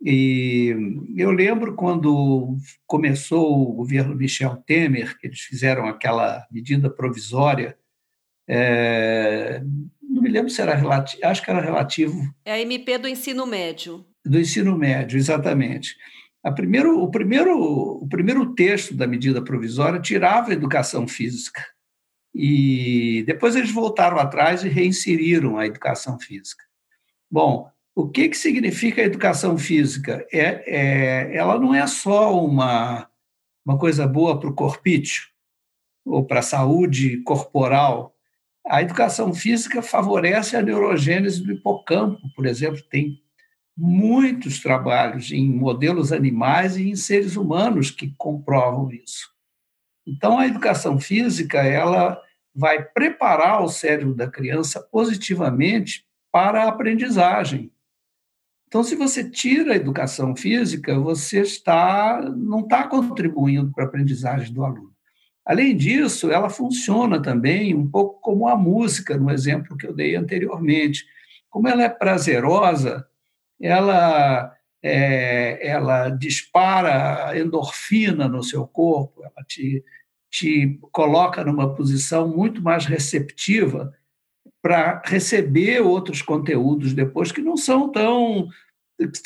E 0.00 0.74
eu 1.14 1.30
lembro 1.32 1.74
quando 1.74 2.56
começou 2.86 3.68
o 3.68 3.74
governo 3.74 4.16
Michel 4.16 4.56
Temer, 4.56 5.18
que 5.18 5.26
eles 5.26 5.40
fizeram 5.40 5.86
aquela 5.86 6.46
medida 6.50 6.88
provisória, 6.88 7.76
é, 8.48 9.62
não 10.02 10.22
me 10.22 10.30
lembro 10.30 10.50
se 10.50 10.62
era 10.62 10.74
relativo, 10.74 11.26
acho 11.26 11.44
que 11.44 11.50
era 11.50 11.60
relativo. 11.60 12.34
É 12.42 12.52
a 12.52 12.60
MP 12.60 12.96
do 12.96 13.06
ensino 13.06 13.44
médio. 13.44 14.02
Do 14.24 14.40
ensino 14.40 14.78
médio, 14.78 15.18
exatamente. 15.18 15.94
A 16.42 16.50
primeiro, 16.50 17.02
o, 17.02 17.10
primeiro, 17.10 17.58
o 18.02 18.08
primeiro 18.08 18.54
texto 18.54 18.94
da 18.94 19.06
medida 19.06 19.42
provisória 19.42 20.00
tirava 20.00 20.50
a 20.50 20.54
educação 20.54 21.06
física. 21.06 21.62
E 22.34 23.24
depois 23.26 23.56
eles 23.56 23.70
voltaram 23.70 24.18
atrás 24.18 24.64
e 24.64 24.68
reinseriram 24.68 25.58
a 25.58 25.66
educação 25.66 26.18
física. 26.18 26.64
Bom, 27.30 27.70
O 27.94 28.08
que, 28.08 28.28
que 28.28 28.36
significa 28.36 29.02
a 29.02 29.04
educação 29.04 29.58
física? 29.58 30.26
É, 30.32 30.62
é, 30.66 31.36
ela 31.36 31.58
não 31.58 31.74
é 31.74 31.86
só 31.86 32.42
uma, 32.42 33.08
uma 33.66 33.78
coisa 33.78 34.06
boa 34.06 34.38
para 34.38 34.48
o 34.48 34.54
corpício 34.54 35.24
ou 36.06 36.24
para 36.24 36.38
a 36.40 36.42
saúde 36.42 37.18
corporal. 37.24 38.14
A 38.66 38.80
educação 38.80 39.34
física 39.34 39.82
favorece 39.82 40.56
a 40.56 40.62
neurogênese 40.62 41.42
do 41.42 41.52
hipocampo, 41.52 42.20
por 42.34 42.46
exemplo, 42.46 42.80
tem 42.88 43.19
muitos 43.80 44.60
trabalhos 44.60 45.32
em 45.32 45.50
modelos 45.50 46.12
animais 46.12 46.76
e 46.76 46.90
em 46.90 46.94
seres 46.94 47.34
humanos 47.34 47.90
que 47.90 48.14
comprovam 48.18 48.92
isso. 48.92 49.30
Então, 50.06 50.38
a 50.38 50.46
educação 50.46 51.00
física 51.00 51.58
ela 51.62 52.20
vai 52.54 52.82
preparar 52.82 53.62
o 53.62 53.68
cérebro 53.68 54.14
da 54.14 54.28
criança 54.28 54.80
positivamente 54.92 56.04
para 56.30 56.64
a 56.64 56.68
aprendizagem. 56.68 57.72
Então, 58.68 58.84
se 58.84 58.94
você 58.94 59.28
tira 59.28 59.72
a 59.72 59.76
educação 59.76 60.36
física, 60.36 60.98
você 61.00 61.40
está 61.40 62.20
não 62.36 62.60
está 62.60 62.86
contribuindo 62.86 63.72
para 63.72 63.84
a 63.84 63.86
aprendizagem 63.86 64.52
do 64.52 64.62
aluno. 64.62 64.92
Além 65.44 65.74
disso, 65.74 66.30
ela 66.30 66.50
funciona 66.50 67.20
também 67.20 67.74
um 67.74 67.90
pouco 67.90 68.20
como 68.20 68.46
a 68.46 68.54
música, 68.54 69.16
no 69.16 69.30
exemplo 69.30 69.76
que 69.76 69.86
eu 69.86 69.94
dei 69.94 70.14
anteriormente. 70.14 71.06
Como 71.48 71.66
ela 71.66 71.82
é 71.82 71.88
prazerosa, 71.88 73.06
ela 73.60 74.56
é, 74.82 75.66
ela 75.66 76.08
dispara 76.08 77.38
endorfina 77.38 78.28
no 78.28 78.42
seu 78.42 78.66
corpo, 78.66 79.22
ela 79.22 79.44
te, 79.46 79.84
te 80.30 80.78
coloca 80.90 81.44
numa 81.44 81.74
posição 81.74 82.28
muito 82.28 82.62
mais 82.62 82.86
receptiva 82.86 83.92
para 84.62 85.02
receber 85.04 85.80
outros 85.80 86.22
conteúdos 86.22 86.92
depois 86.92 87.32
que 87.32 87.42
não 87.42 87.56
são 87.56 87.90
tão 87.90 88.48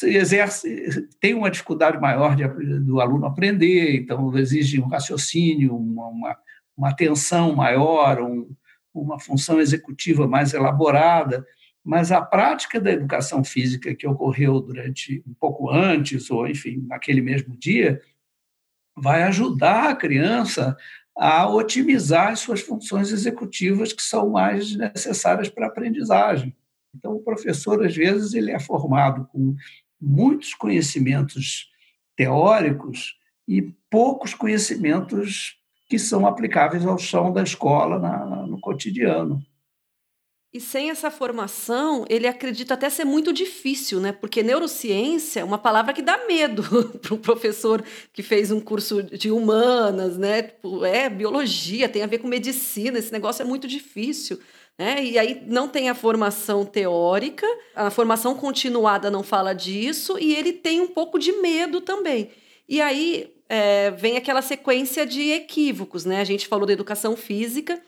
exerce 0.04 1.08
tem 1.20 1.34
uma 1.34 1.50
dificuldade 1.50 1.98
maior 2.00 2.36
de, 2.36 2.46
do 2.80 3.00
aluno 3.00 3.26
aprender, 3.26 3.96
então 3.96 4.36
exige 4.38 4.80
um 4.80 4.86
raciocínio, 4.86 5.76
uma, 5.76 6.06
uma, 6.06 6.36
uma 6.76 6.88
atenção 6.90 7.54
maior, 7.56 8.20
um, 8.20 8.48
uma 8.92 9.18
função 9.18 9.60
executiva 9.60 10.28
mais 10.28 10.54
elaborada, 10.54 11.44
mas 11.84 12.10
a 12.10 12.22
prática 12.22 12.80
da 12.80 12.90
educação 12.90 13.44
física 13.44 13.94
que 13.94 14.06
ocorreu 14.06 14.58
durante 14.60 15.22
um 15.26 15.34
pouco 15.34 15.70
antes 15.70 16.30
ou 16.30 16.48
enfim 16.48 16.84
naquele 16.88 17.20
mesmo 17.20 17.54
dia 17.56 18.00
vai 18.96 19.24
ajudar 19.24 19.90
a 19.90 19.96
criança 19.96 20.76
a 21.16 21.48
otimizar 21.48 22.32
as 22.32 22.40
suas 22.40 22.60
funções 22.60 23.12
executivas 23.12 23.92
que 23.92 24.02
são 24.02 24.30
mais 24.30 24.74
necessárias 24.74 25.48
para 25.48 25.66
a 25.66 25.68
aprendizagem. 25.68 26.56
Então, 26.94 27.12
o 27.12 27.22
professor, 27.22 27.84
às 27.84 27.94
vezes, 27.94 28.34
ele 28.34 28.50
é 28.50 28.58
formado 28.58 29.26
com 29.26 29.54
muitos 30.00 30.54
conhecimentos 30.54 31.70
teóricos 32.16 33.18
e 33.46 33.62
poucos 33.90 34.34
conhecimentos 34.34 35.58
que 35.88 35.98
são 35.98 36.26
aplicáveis 36.26 36.84
ao 36.86 36.98
chão 36.98 37.32
da 37.32 37.42
escola 37.42 37.98
na, 37.98 38.46
no 38.46 38.60
cotidiano. 38.60 39.44
E 40.54 40.60
sem 40.60 40.88
essa 40.88 41.10
formação, 41.10 42.04
ele 42.08 42.28
acredita 42.28 42.74
até 42.74 42.88
ser 42.88 43.04
muito 43.04 43.32
difícil, 43.32 43.98
né? 43.98 44.12
Porque 44.12 44.40
neurociência 44.40 45.40
é 45.40 45.44
uma 45.44 45.58
palavra 45.58 45.92
que 45.92 46.00
dá 46.00 46.26
medo 46.28 46.62
para 47.02 47.12
um 47.12 47.18
professor 47.18 47.82
que 48.12 48.22
fez 48.22 48.52
um 48.52 48.60
curso 48.60 49.02
de 49.02 49.32
humanas, 49.32 50.16
né? 50.16 50.42
Tipo, 50.42 50.84
é 50.84 51.10
biologia, 51.10 51.88
tem 51.88 52.04
a 52.04 52.06
ver 52.06 52.18
com 52.18 52.28
medicina, 52.28 53.00
esse 53.00 53.12
negócio 53.12 53.42
é 53.42 53.44
muito 53.44 53.66
difícil. 53.66 54.38
Né? 54.78 55.04
E 55.04 55.18
aí 55.18 55.42
não 55.44 55.68
tem 55.68 55.88
a 55.88 55.94
formação 55.94 56.64
teórica, 56.64 57.46
a 57.74 57.90
formação 57.90 58.36
continuada 58.36 59.10
não 59.10 59.24
fala 59.24 59.52
disso, 59.52 60.16
e 60.20 60.36
ele 60.36 60.52
tem 60.52 60.80
um 60.80 60.86
pouco 60.86 61.18
de 61.18 61.32
medo 61.32 61.80
também. 61.80 62.30
E 62.68 62.80
aí 62.80 63.34
é, 63.48 63.90
vem 63.90 64.16
aquela 64.16 64.40
sequência 64.40 65.04
de 65.04 65.32
equívocos, 65.32 66.04
né? 66.04 66.20
A 66.20 66.24
gente 66.24 66.46
falou 66.46 66.64
da 66.64 66.72
educação 66.72 67.16
física, 67.16 67.80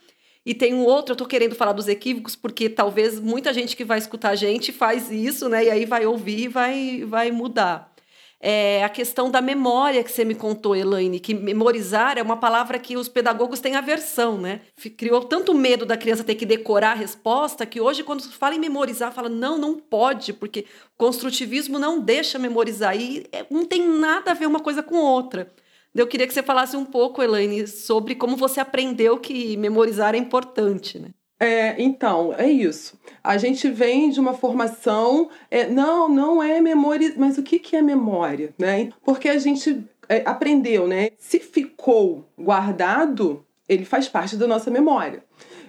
e 0.46 0.54
tem 0.54 0.72
um 0.72 0.85
outro, 0.85 1.11
eu 1.11 1.14
estou 1.14 1.26
querendo 1.26 1.56
falar 1.56 1.72
dos 1.72 1.88
equívocos, 1.88 2.37
porque 2.37 2.68
talvez 2.68 3.18
muita 3.18 3.52
gente 3.52 3.76
que 3.76 3.85
vai 3.85 3.98
escutar 3.98 4.30
a 4.30 4.37
gente 4.37 4.70
faz 4.70 5.11
isso, 5.11 5.48
né? 5.48 5.64
E 5.64 5.70
aí 5.70 5.85
vai 5.85 6.06
ouvir 6.06 6.44
e 6.44 6.48
vai, 6.48 7.04
vai 7.04 7.32
mudar. 7.32 7.92
É 8.38 8.85
a 8.85 8.88
questão 8.88 9.28
da 9.28 9.40
memória 9.40 10.04
que 10.04 10.12
você 10.12 10.24
me 10.24 10.37
contou, 10.37 10.76
Elaine, 10.76 11.18
que 11.18 11.35
memorizar 11.35 12.16
é 12.16 12.22
uma 12.22 12.37
palavra 12.37 12.78
que 12.78 12.96
os 12.96 13.09
pedagogos 13.09 13.59
têm 13.59 13.74
aversão, 13.74 14.38
né? 14.38 14.61
Criou 14.96 15.24
tanto 15.24 15.52
medo 15.52 15.85
da 15.85 15.96
criança 15.96 16.22
ter 16.22 16.37
que 16.37 16.46
decorar 16.46 16.92
a 16.92 16.94
resposta 16.94 17.66
que 17.66 17.80
hoje, 17.80 18.04
quando 18.04 18.22
fala 18.22 18.54
em 18.54 18.61
memorizar, 18.61 19.11
fala, 19.12 19.28
não, 19.28 19.59
não 19.59 19.74
pode, 19.74 20.32
porque 20.32 20.61
o 20.94 20.96
construtivismo 20.96 21.76
não 21.76 21.98
deixa 21.98 22.38
memorizar. 22.38 22.96
E 22.96 23.26
é, 23.32 23.44
não 23.50 23.64
tem 23.64 23.85
nada 23.88 24.30
a 24.30 24.35
ver 24.35 24.46
uma 24.46 24.61
coisa 24.61 24.80
com 24.80 24.96
outra. 24.96 25.50
Eu 25.96 26.06
queria 26.06 26.26
que 26.26 26.35
você 26.35 26.42
falasse 26.42 26.76
um 26.76 26.85
pouco, 26.85 27.22
Elaine, 27.22 27.66
sobre 27.66 28.14
como 28.14 28.37
você 28.37 28.61
aprendeu 28.61 29.18
que 29.18 29.56
memorizar 29.56 30.14
é 30.14 30.18
importante, 30.18 30.98
né? 30.98 31.09
É, 31.38 31.80
então, 31.82 32.35
é 32.37 32.48
isso. 32.48 32.98
A 33.22 33.37
gente 33.37 33.68
vem 33.68 34.11
de 34.11 34.18
uma 34.18 34.32
formação. 34.32 35.28
É, 35.50 35.68
não, 35.68 36.09
não 36.09 36.42
é 36.42 36.61
memória. 36.61 37.14
Mas 37.16 37.37
o 37.38 37.42
que, 37.42 37.59
que 37.59 37.76
é 37.76 37.82
memória? 37.82 38.54
Né? 38.59 38.90
Porque 39.04 39.28
a 39.28 39.38
gente 39.38 39.85
é, 40.09 40.22
aprendeu, 40.24 40.87
né? 40.87 41.11
Se 41.18 41.38
ficou 41.38 42.26
guardado, 42.38 43.44
ele 43.68 43.85
faz 43.85 44.09
parte 44.09 44.37
da 44.37 44.46
nossa 44.46 44.70
memória. 44.70 45.22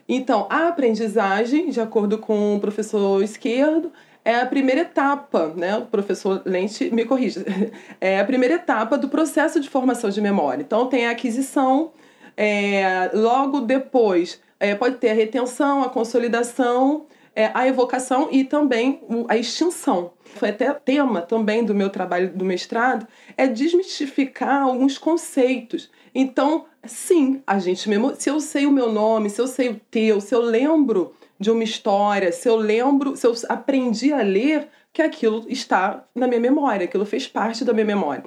Então, 0.08 0.48
a 0.50 0.70
aprendizagem, 0.70 1.70
de 1.70 1.82
acordo 1.82 2.18
com 2.18 2.56
o 2.56 2.60
professor 2.62 3.22
esquerdo, 3.22 3.92
é 4.28 4.42
a 4.42 4.46
primeira 4.46 4.82
etapa, 4.82 5.54
né? 5.56 5.78
O 5.78 5.86
professor 5.86 6.42
Lente 6.46 6.94
me 6.94 7.06
corrija. 7.06 7.46
É 8.02 8.20
a 8.20 8.26
primeira 8.26 8.56
etapa 8.56 8.98
do 8.98 9.08
processo 9.08 9.58
de 9.58 9.70
formação 9.70 10.10
de 10.10 10.20
memória. 10.20 10.62
Então, 10.62 10.88
tem 10.88 11.08
a 11.08 11.12
aquisição, 11.12 11.92
é, 12.36 13.10
logo 13.14 13.62
depois 13.62 14.42
é, 14.60 14.76
pode 14.76 14.98
ter 14.98 15.12
a 15.12 15.14
retenção, 15.14 15.82
a 15.82 15.90
consolidação, 15.90 17.06
é, 17.34 17.50
a 17.54 17.68
evocação 17.68 18.28
e 18.30 18.44
também 18.44 19.02
a 19.30 19.38
extinção. 19.38 20.12
Foi 20.36 20.50
até 20.50 20.74
tema 20.74 21.22
também 21.22 21.64
do 21.64 21.74
meu 21.74 21.90
trabalho 21.90 22.30
do 22.30 22.44
mestrado, 22.44 23.08
é 23.38 23.48
desmistificar 23.48 24.64
alguns 24.64 24.98
conceitos. 24.98 25.90
Então, 26.14 26.66
sim, 26.84 27.42
a 27.48 27.60
gente 27.60 27.88
mesmo, 27.88 28.14
se 28.18 28.30
eu 28.30 28.42
sei 28.42 28.66
o 28.66 28.72
meu 28.72 28.92
nome, 28.92 29.30
se 29.30 29.40
eu 29.40 29.48
sei 29.48 29.70
o 29.70 29.82
teu, 29.90 30.20
se 30.20 30.36
eu 30.36 30.42
lembro 30.42 31.14
de 31.40 31.52
uma 31.52 31.64
história, 31.64 32.32
se 32.32 32.50
eu 32.50 32.56
lembro, 32.56 33.16
se 33.16 33.26
eu 33.26 33.34
aprendi 33.50 34.12
a 34.12 34.22
ler, 34.22 34.68
que 34.92 35.02
aquilo 35.02 35.46
está 35.48 36.04
na 36.16 36.28
minha 36.28 36.40
memória, 36.40 36.86
aquilo 36.86 37.06
fez 37.06 37.28
parte 37.28 37.64
da 37.64 37.72
minha 37.72 37.86
memória. 37.86 38.24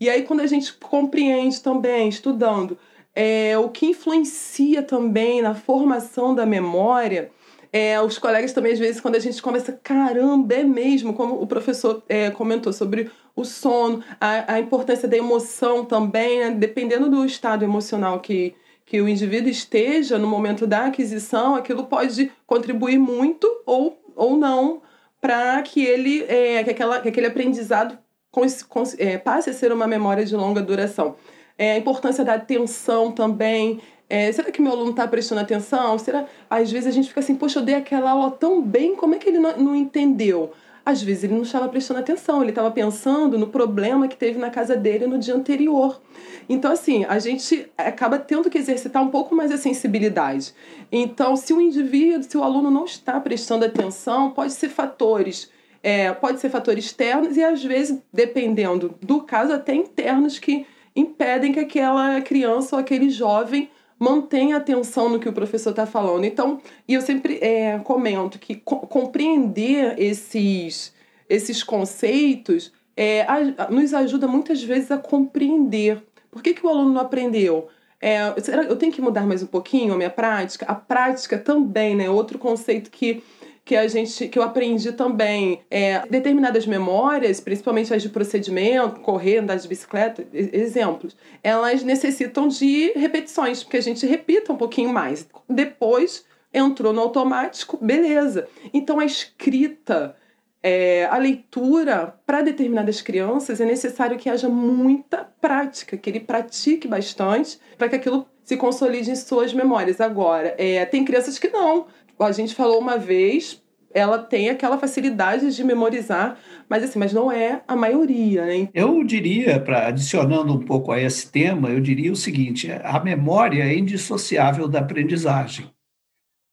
E 0.00 0.08
aí, 0.08 0.22
quando 0.22 0.40
a 0.40 0.46
gente 0.46 0.72
compreende 0.72 1.60
também, 1.60 2.08
estudando, 2.08 2.78
é, 3.14 3.56
o 3.58 3.68
que 3.68 3.86
influencia 3.86 4.82
também 4.82 5.42
na 5.42 5.54
formação 5.54 6.34
da 6.34 6.46
memória, 6.46 7.30
é, 7.70 8.00
os 8.00 8.18
colegas 8.18 8.52
também, 8.52 8.72
às 8.72 8.78
vezes, 8.78 9.00
quando 9.00 9.16
a 9.16 9.20
gente 9.20 9.42
começa, 9.42 9.72
caramba, 9.72 10.54
é 10.54 10.62
mesmo, 10.62 11.12
como 11.12 11.42
o 11.42 11.46
professor 11.46 12.02
é, 12.08 12.30
comentou 12.30 12.72
sobre 12.72 13.10
o 13.36 13.44
sono, 13.44 14.02
a, 14.20 14.54
a 14.54 14.60
importância 14.60 15.08
da 15.08 15.16
emoção 15.16 15.84
também, 15.84 16.38
né? 16.38 16.50
dependendo 16.52 17.10
do 17.10 17.24
estado 17.26 17.64
emocional 17.64 18.20
que, 18.20 18.54
que 18.84 19.00
o 19.00 19.08
indivíduo 19.08 19.50
esteja 19.50 20.18
no 20.18 20.26
momento 20.26 20.66
da 20.66 20.86
aquisição, 20.86 21.54
aquilo 21.54 21.84
pode 21.84 22.30
contribuir 22.46 22.98
muito 22.98 23.46
ou, 23.64 23.98
ou 24.14 24.36
não 24.36 24.82
para 25.20 25.62
que 25.62 25.82
ele 25.82 26.22
é, 26.24 26.62
que, 26.62 26.70
aquela, 26.70 27.00
que 27.00 27.08
aquele 27.08 27.26
aprendizado 27.26 27.98
cons, 28.30 28.62
cons, 28.62 28.94
é, 28.98 29.16
passe 29.16 29.48
a 29.48 29.54
ser 29.54 29.72
uma 29.72 29.86
memória 29.86 30.24
de 30.24 30.36
longa 30.36 30.60
duração. 30.60 31.16
É, 31.56 31.72
a 31.72 31.78
importância 31.78 32.24
da 32.24 32.34
atenção 32.34 33.12
também. 33.12 33.80
É, 34.10 34.30
será 34.32 34.50
que 34.50 34.60
meu 34.60 34.72
aluno 34.72 34.90
está 34.90 35.08
prestando 35.08 35.40
atenção? 35.40 35.98
Será? 35.98 36.26
Às 36.50 36.70
vezes 36.70 36.88
a 36.88 36.90
gente 36.90 37.08
fica 37.08 37.20
assim, 37.20 37.34
poxa, 37.34 37.60
eu 37.60 37.64
dei 37.64 37.76
aquela 37.76 38.10
aula 38.10 38.32
tão 38.32 38.60
bem, 38.60 38.94
como 38.96 39.14
é 39.14 39.18
que 39.18 39.30
ele 39.30 39.38
não, 39.38 39.56
não 39.56 39.76
entendeu? 39.76 40.52
Às 40.84 41.02
vezes 41.02 41.24
ele 41.24 41.34
não 41.34 41.42
estava 41.42 41.68
prestando 41.68 42.00
atenção, 42.00 42.42
ele 42.42 42.50
estava 42.50 42.70
pensando 42.70 43.38
no 43.38 43.46
problema 43.46 44.06
que 44.06 44.16
teve 44.16 44.38
na 44.38 44.50
casa 44.50 44.76
dele 44.76 45.06
no 45.06 45.18
dia 45.18 45.34
anterior. 45.34 46.00
Então, 46.48 46.70
assim, 46.70 47.04
a 47.06 47.18
gente 47.18 47.66
acaba 47.76 48.18
tendo 48.18 48.50
que 48.50 48.58
exercitar 48.58 49.02
um 49.02 49.08
pouco 49.08 49.34
mais 49.34 49.50
a 49.50 49.56
sensibilidade. 49.56 50.54
Então, 50.92 51.36
se 51.36 51.52
o 51.54 51.60
indivíduo, 51.60 52.22
se 52.22 52.36
o 52.36 52.42
aluno 52.42 52.70
não 52.70 52.84
está 52.84 53.18
prestando 53.18 53.64
atenção, 53.64 54.30
pode 54.30 54.52
ser 54.52 54.68
fatores. 54.68 55.50
É, 55.82 56.12
pode 56.12 56.40
ser 56.40 56.48
fatores 56.48 56.86
externos 56.86 57.36
e, 57.36 57.42
às 57.42 57.62
vezes, 57.62 57.98
dependendo 58.12 58.94
do 59.02 59.22
caso, 59.22 59.52
até 59.52 59.74
internos 59.74 60.38
que 60.38 60.66
impedem 60.96 61.52
que 61.52 61.60
aquela 61.60 62.20
criança 62.20 62.76
ou 62.76 62.80
aquele 62.80 63.10
jovem 63.10 63.68
mantenha 64.04 64.58
atenção 64.58 65.08
no 65.08 65.18
que 65.18 65.28
o 65.28 65.32
professor 65.32 65.70
está 65.70 65.86
falando. 65.86 66.24
Então, 66.24 66.60
e 66.86 66.92
eu 66.94 67.00
sempre 67.00 67.38
é, 67.40 67.78
comento 67.78 68.38
que 68.38 68.56
co 68.56 68.86
compreender 68.86 69.98
esses, 69.98 70.92
esses 71.28 71.62
conceitos 71.62 72.72
é, 72.96 73.22
a, 73.22 73.70
nos 73.70 73.94
ajuda 73.94 74.28
muitas 74.28 74.62
vezes 74.62 74.90
a 74.90 74.98
compreender. 74.98 76.02
Por 76.30 76.42
que, 76.42 76.52
que 76.52 76.66
o 76.66 76.68
aluno 76.68 76.92
não 76.92 77.00
aprendeu? 77.00 77.68
É, 78.00 78.38
será, 78.40 78.64
eu 78.64 78.76
tenho 78.76 78.92
que 78.92 79.00
mudar 79.00 79.26
mais 79.26 79.42
um 79.42 79.46
pouquinho 79.46 79.94
a 79.94 79.96
minha 79.96 80.10
prática? 80.10 80.66
A 80.66 80.74
prática 80.74 81.38
também, 81.38 81.96
né? 81.96 82.10
Outro 82.10 82.38
conceito 82.38 82.90
que, 82.90 83.22
que 83.64 83.74
a 83.74 83.88
gente 83.88 84.28
que 84.28 84.38
eu 84.38 84.42
aprendi 84.42 84.92
também 84.92 85.62
é, 85.70 86.06
determinadas 86.08 86.66
memórias, 86.66 87.40
principalmente 87.40 87.94
as 87.94 88.02
de 88.02 88.10
procedimento, 88.10 89.00
correr, 89.00 89.38
andar 89.38 89.56
de 89.56 89.66
bicicleta, 89.66 90.26
exemplos, 90.32 91.16
elas 91.42 91.82
necessitam 91.82 92.46
de 92.46 92.92
repetições, 92.92 93.62
porque 93.62 93.78
a 93.78 93.82
gente 93.82 94.06
repita 94.06 94.52
um 94.52 94.56
pouquinho 94.56 94.92
mais. 94.92 95.26
Depois 95.48 96.24
entrou 96.52 96.92
no 96.92 97.00
automático, 97.00 97.78
beleza. 97.80 98.46
Então 98.72 99.00
a 99.00 99.04
escrita, 99.04 100.14
é, 100.62 101.06
a 101.06 101.16
leitura 101.16 102.14
para 102.26 102.42
determinadas 102.42 103.00
crianças 103.00 103.60
é 103.60 103.64
necessário 103.64 104.18
que 104.18 104.28
haja 104.28 104.48
muita 104.48 105.24
prática, 105.40 105.96
que 105.96 106.10
ele 106.10 106.20
pratique 106.20 106.86
bastante 106.86 107.58
para 107.78 107.88
que 107.88 107.96
aquilo 107.96 108.26
se 108.44 108.58
consolide 108.58 109.10
em 109.10 109.16
suas 109.16 109.54
memórias. 109.54 110.00
Agora, 110.00 110.54
é, 110.58 110.84
tem 110.84 111.04
crianças 111.04 111.38
que 111.38 111.48
não. 111.48 111.86
A 112.18 112.32
gente 112.32 112.54
falou 112.54 112.78
uma 112.78 112.96
vez, 112.96 113.62
ela 113.92 114.18
tem 114.18 114.48
aquela 114.48 114.78
facilidade 114.78 115.54
de 115.54 115.64
memorizar, 115.64 116.38
mas 116.68 116.82
assim, 116.82 116.98
mas 116.98 117.12
não 117.12 117.30
é 117.30 117.62
a 117.66 117.76
maioria, 117.76 118.46
né? 118.46 118.68
Eu 118.72 119.02
diria, 119.04 119.60
para 119.60 119.88
adicionando 119.88 120.52
um 120.52 120.60
pouco 120.60 120.92
a 120.92 121.00
esse 121.00 121.30
tema, 121.30 121.70
eu 121.70 121.80
diria 121.80 122.12
o 122.12 122.16
seguinte: 122.16 122.70
a 122.70 123.00
memória 123.00 123.62
é 123.62 123.76
indissociável 123.76 124.68
da 124.68 124.80
aprendizagem. 124.80 125.70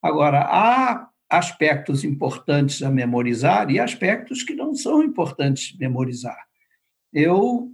Agora, 0.03 0.41
há 0.41 1.07
aspectos 1.29 2.03
importantes 2.03 2.81
a 2.83 2.89
memorizar 2.89 3.69
e 3.71 3.79
aspectos 3.79 4.43
que 4.43 4.53
não 4.53 4.73
são 4.73 5.01
importantes 5.01 5.77
memorizar. 5.77 6.37
Eu 7.13 7.71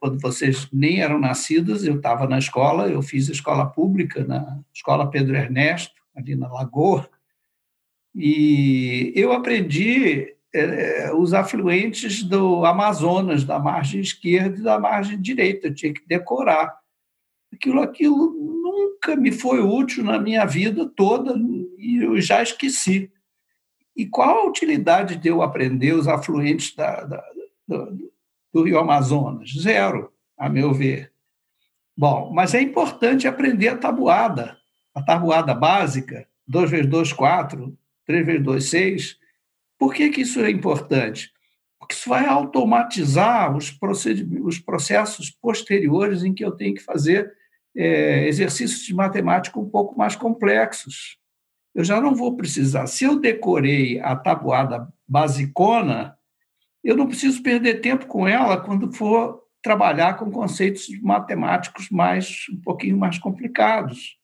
quando 0.00 0.20
vocês 0.20 0.68
nem 0.72 1.00
eram 1.00 1.18
nascidos, 1.18 1.84
eu 1.84 1.96
estava 1.96 2.26
na 2.26 2.38
escola, 2.38 2.88
eu 2.88 3.02
fiz 3.02 3.28
escola 3.28 3.66
pública, 3.66 4.24
na 4.24 4.60
Escola 4.74 5.10
Pedro 5.10 5.36
Ernesto, 5.36 6.01
ali 6.14 6.34
na 6.34 6.50
Lagoa, 6.52 7.08
e 8.14 9.12
eu 9.16 9.32
aprendi 9.32 10.36
é, 10.54 11.12
os 11.14 11.32
afluentes 11.32 12.22
do 12.22 12.64
Amazonas, 12.64 13.44
da 13.44 13.58
margem 13.58 14.00
esquerda 14.00 14.58
e 14.58 14.62
da 14.62 14.78
margem 14.78 15.20
direita, 15.20 15.68
eu 15.68 15.74
tinha 15.74 15.94
que 15.94 16.06
decorar. 16.06 16.76
Aquilo, 17.52 17.80
aquilo 17.80 18.32
nunca 18.32 19.16
me 19.16 19.32
foi 19.32 19.60
útil 19.60 20.04
na 20.04 20.18
minha 20.18 20.44
vida 20.44 20.86
toda 20.86 21.34
e 21.78 22.02
eu 22.02 22.20
já 22.20 22.42
esqueci. 22.42 23.10
E 23.96 24.06
qual 24.06 24.40
a 24.40 24.48
utilidade 24.48 25.16
de 25.16 25.28
eu 25.28 25.42
aprender 25.42 25.92
os 25.92 26.08
afluentes 26.08 26.74
da, 26.74 27.04
da, 27.04 27.24
do 28.52 28.62
Rio 28.62 28.78
Amazonas? 28.78 29.50
Zero, 29.58 30.12
a 30.36 30.48
meu 30.48 30.72
ver. 30.72 31.12
Bom, 31.96 32.30
mas 32.32 32.54
é 32.54 32.60
importante 32.60 33.28
aprender 33.28 33.68
a 33.68 33.76
tabuada, 33.76 34.56
a 34.94 35.02
tabuada 35.02 35.54
básica, 35.54 36.26
2 36.46 36.70
vezes 36.70 36.86
2, 36.86 37.12
4, 37.12 37.78
3 38.06 38.26
vezes 38.26 38.42
2, 38.42 38.64
6. 38.64 39.18
Por 39.78 39.94
que, 39.94 40.10
que 40.10 40.20
isso 40.22 40.40
é 40.40 40.50
importante? 40.50 41.32
Porque 41.78 41.94
isso 41.94 42.08
vai 42.08 42.26
automatizar 42.26 43.56
os, 43.56 43.76
os 44.42 44.58
processos 44.58 45.30
posteriores 45.30 46.22
em 46.22 46.32
que 46.32 46.44
eu 46.44 46.52
tenho 46.52 46.74
que 46.74 46.82
fazer 46.82 47.32
é, 47.76 48.26
exercícios 48.28 48.84
de 48.84 48.94
matemática 48.94 49.58
um 49.58 49.68
pouco 49.68 49.96
mais 49.96 50.14
complexos. 50.14 51.18
Eu 51.74 51.82
já 51.82 52.00
não 52.00 52.14
vou 52.14 52.36
precisar. 52.36 52.86
Se 52.86 53.04
eu 53.04 53.18
decorei 53.18 53.98
a 54.00 54.14
tabuada 54.14 54.86
basicona, 55.08 56.16
eu 56.84 56.96
não 56.96 57.06
preciso 57.06 57.42
perder 57.42 57.80
tempo 57.80 58.06
com 58.06 58.28
ela 58.28 58.60
quando 58.60 58.92
for 58.92 59.42
trabalhar 59.62 60.14
com 60.14 60.30
conceitos 60.30 60.88
matemáticos 61.00 61.88
mais 61.88 62.46
um 62.52 62.60
pouquinho 62.60 62.98
mais 62.98 63.18
complicados. 63.18 64.18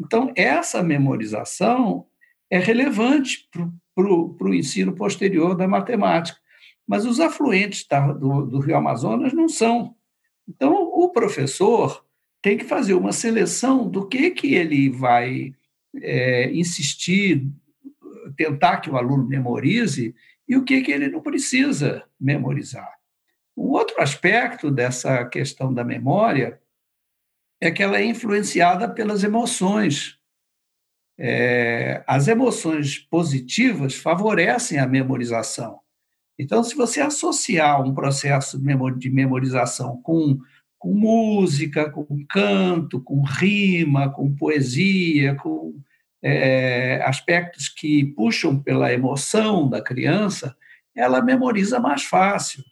Então, 0.00 0.32
essa 0.34 0.82
memorização 0.82 2.06
é 2.50 2.58
relevante 2.58 3.48
para 3.94 4.06
o 4.06 4.54
ensino 4.54 4.94
posterior 4.94 5.54
da 5.54 5.68
matemática. 5.68 6.40
Mas 6.88 7.04
os 7.04 7.20
afluentes 7.20 7.86
da, 7.86 8.12
do, 8.12 8.46
do 8.46 8.58
Rio 8.60 8.76
Amazonas 8.76 9.32
não 9.32 9.48
são. 9.48 9.94
Então, 10.48 10.72
o 10.72 11.10
professor 11.10 12.04
tem 12.42 12.56
que 12.56 12.64
fazer 12.64 12.94
uma 12.94 13.12
seleção 13.12 13.88
do 13.88 14.08
que, 14.08 14.30
que 14.30 14.54
ele 14.54 14.88
vai 14.88 15.52
é, 15.96 16.50
insistir, 16.52 17.46
tentar 18.36 18.78
que 18.78 18.90
o 18.90 18.96
aluno 18.96 19.28
memorize 19.28 20.14
e 20.48 20.56
o 20.56 20.64
que, 20.64 20.80
que 20.80 20.90
ele 20.90 21.08
não 21.08 21.20
precisa 21.20 22.04
memorizar. 22.18 22.90
Um 23.56 23.68
outro 23.68 24.00
aspecto 24.00 24.70
dessa 24.70 25.24
questão 25.26 25.72
da 25.72 25.84
memória 25.84 26.59
é 27.60 27.70
que 27.70 27.82
ela 27.82 27.98
é 27.98 28.04
influenciada 28.04 28.88
pelas 28.88 29.22
emoções. 29.22 30.18
É, 31.18 32.02
as 32.06 32.28
emoções 32.28 32.98
positivas 32.98 33.94
favorecem 33.94 34.78
a 34.78 34.86
memorização. 34.86 35.80
Então, 36.38 36.64
se 36.64 36.74
você 36.74 37.02
associar 37.02 37.82
um 37.82 37.92
processo 37.92 38.58
de 38.98 39.10
memorização 39.10 40.00
com, 40.00 40.38
com 40.78 40.94
música, 40.94 41.90
com 41.90 42.06
canto, 42.26 43.02
com 43.02 43.20
rima, 43.20 44.10
com 44.10 44.34
poesia, 44.34 45.34
com 45.34 45.78
é, 46.22 47.02
aspectos 47.04 47.68
que 47.68 48.06
puxam 48.16 48.58
pela 48.58 48.90
emoção 48.90 49.68
da 49.68 49.82
criança, 49.82 50.56
ela 50.96 51.20
memoriza 51.20 51.78
mais 51.78 52.04
fácil. 52.04 52.64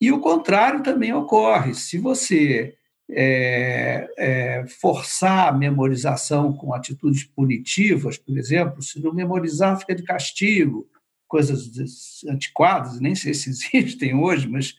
E 0.00 0.12
o 0.12 0.20
contrário 0.20 0.80
também 0.80 1.12
ocorre. 1.12 1.74
Se 1.74 1.98
você 1.98 2.77
é, 3.10 4.08
é, 4.18 4.66
forçar 4.66 5.48
a 5.48 5.52
memorização 5.52 6.52
com 6.52 6.74
atitudes 6.74 7.24
punitivas, 7.24 8.18
por 8.18 8.36
exemplo, 8.36 8.82
se 8.82 9.00
não 9.02 9.14
memorizar, 9.14 9.78
fica 9.78 9.94
de 9.94 10.02
castigo, 10.02 10.86
coisas 11.26 12.24
antiquadas, 12.28 13.00
nem 13.00 13.14
sei 13.14 13.34
se 13.34 13.50
existem 13.74 14.14
hoje, 14.14 14.48
mas 14.48 14.74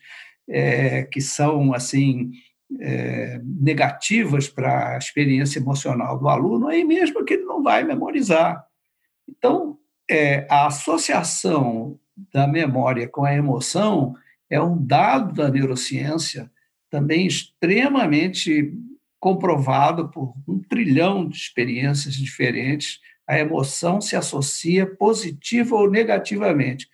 é, 0.48 1.04
que 1.04 1.20
são 1.20 1.72
assim 1.72 2.32
é, 2.78 3.40
negativas 3.44 4.48
para 4.48 4.94
a 4.94 4.98
experiência 4.98 5.58
emocional 5.58 6.18
do 6.18 6.28
aluno, 6.28 6.68
aí 6.68 6.84
mesmo 6.84 7.24
que 7.24 7.34
ele 7.34 7.44
não 7.44 7.62
vai 7.62 7.82
memorizar. 7.84 8.64
Então, 9.28 9.78
é, 10.08 10.46
a 10.50 10.66
associação 10.66 11.98
da 12.32 12.46
memória 12.46 13.08
com 13.08 13.24
a 13.24 13.34
emoção 13.34 14.14
é 14.48 14.60
um 14.60 14.76
dado 14.76 15.34
da 15.34 15.48
neurociência 15.48 16.50
também 16.90 17.26
extremamente 17.26 18.72
comprovado 19.18 20.08
por 20.08 20.34
um 20.48 20.58
trilhão 20.58 21.28
de 21.28 21.36
experiências 21.36 22.14
diferentes. 22.14 22.98
A 23.26 23.38
emoção 23.38 24.00
se 24.00 24.16
associa 24.16 24.86
positiva 24.86 25.76
ou 25.76 25.90
negativamente. 25.90 26.88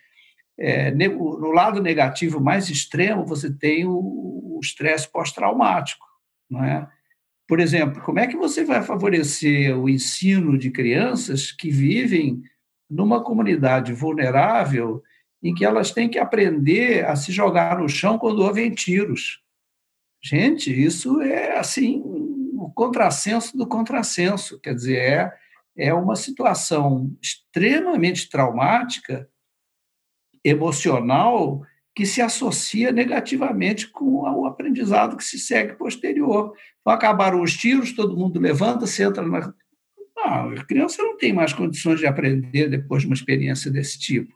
É, 0.59 0.91
no 0.91 1.51
lado 1.51 1.81
negativo 1.81 2.39
mais 2.39 2.69
extremo, 2.69 3.25
você 3.25 3.51
tem 3.51 3.85
o 3.85 4.59
estresse 4.61 5.09
pós-traumático, 5.11 6.05
não 6.49 6.63
é? 6.63 6.87
Por 7.47 7.59
exemplo, 7.59 8.01
como 8.01 8.19
é 8.19 8.27
que 8.27 8.35
você 8.35 8.65
vai 8.65 8.83
favorecer 8.83 9.77
o 9.77 9.87
ensino 9.87 10.57
de 10.57 10.69
crianças 10.69 11.51
que 11.51 11.69
vivem 11.69 12.41
numa 12.89 13.23
comunidade 13.23 13.93
vulnerável 13.93 15.01
em 15.41 15.53
que 15.53 15.63
elas 15.63 15.91
têm 15.91 16.09
que 16.09 16.19
aprender 16.19 17.05
a 17.05 17.15
se 17.15 17.31
jogar 17.31 17.79
no 17.79 17.87
chão 17.87 18.17
quando 18.17 18.43
ouvem 18.43 18.71
tiros? 18.71 19.41
Gente, 20.23 20.71
isso 20.71 21.21
é 21.21 21.57
assim 21.57 22.01
o 22.57 22.71
contrassenso 22.73 23.55
do 23.55 23.67
contrassenso, 23.67 24.59
quer 24.59 24.73
dizer, 24.73 24.97
é, 24.97 25.33
é 25.77 25.93
uma 25.93 26.15
situação 26.15 27.15
extremamente 27.21 28.29
traumática 28.29 29.29
emocional 30.43 31.61
que 31.95 32.05
se 32.05 32.21
associa 32.21 32.91
negativamente 32.91 33.87
com 33.87 34.21
o 34.21 34.45
aprendizado 34.45 35.17
que 35.17 35.23
se 35.23 35.39
segue 35.39 35.73
posterior. 35.73 36.53
Então, 36.79 36.93
acabaram 36.93 37.41
os 37.41 37.55
tiros, 37.55 37.91
todo 37.93 38.17
mundo 38.17 38.39
levanta, 38.39 38.85
se 38.85 39.03
entra 39.03 39.23
na. 39.23 39.53
Não, 40.15 40.51
a 40.51 40.63
criança 40.65 41.01
não 41.01 41.17
tem 41.17 41.33
mais 41.33 41.53
condições 41.53 41.99
de 41.99 42.07
aprender 42.07 42.69
depois 42.69 43.01
de 43.01 43.07
uma 43.07 43.15
experiência 43.15 43.71
desse 43.71 43.99
tipo. 43.99 44.33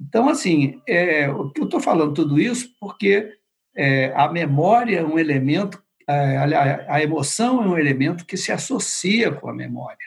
Então, 0.00 0.28
assim, 0.28 0.80
é, 0.88 1.26
eu 1.26 1.52
estou 1.56 1.80
falando 1.80 2.14
tudo 2.14 2.40
isso 2.40 2.74
porque 2.80 3.32
é, 3.76 4.12
a 4.14 4.30
memória 4.30 4.98
é 4.98 5.04
um 5.04 5.18
elemento, 5.18 5.82
é, 6.08 6.36
a, 6.36 6.94
a, 6.94 7.02
emoção 7.02 7.62
é 7.62 7.66
um 7.66 7.78
elemento 7.78 8.24
que 8.24 8.36
se 8.36 8.52
associa 8.52 9.32
com 9.32 9.48
a 9.48 9.54
memória. 9.54 10.06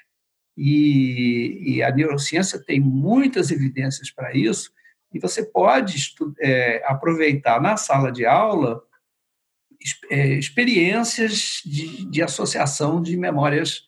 E, 0.58 1.76
e 1.76 1.84
a 1.84 1.92
neurociência 1.92 2.60
tem 2.60 2.80
muitas 2.80 3.52
evidências 3.52 4.10
para 4.10 4.36
isso, 4.36 4.72
e 5.14 5.20
você 5.20 5.44
pode 5.44 6.14
é, 6.40 6.84
aproveitar 6.86 7.62
na 7.62 7.78
sala 7.78 8.12
de 8.12 8.26
aula 8.26 8.82
é, 10.10 10.30
experiências 10.30 11.62
de, 11.66 12.10
de, 12.10 12.22
associação 12.22 13.02
de 13.02 13.16
memórias, 13.16 13.84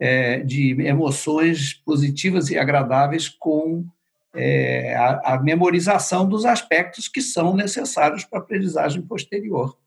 é, 0.00 0.40
de 0.40 0.72
emoções 0.82 1.74
positivas 1.74 2.50
e 2.50 2.58
agradáveis 2.58 3.28
com 3.28 3.86
é, 4.34 4.94
a, 4.96 5.34
a, 5.34 5.42
memorização 5.42 6.28
dos 6.28 6.44
aspectos 6.44 7.08
que 7.08 7.20
são 7.20 7.54
necessários 7.54 8.24
para 8.24 8.40
a 8.40 8.42
aprendizagem 8.42 9.02
posterior. 9.02 9.78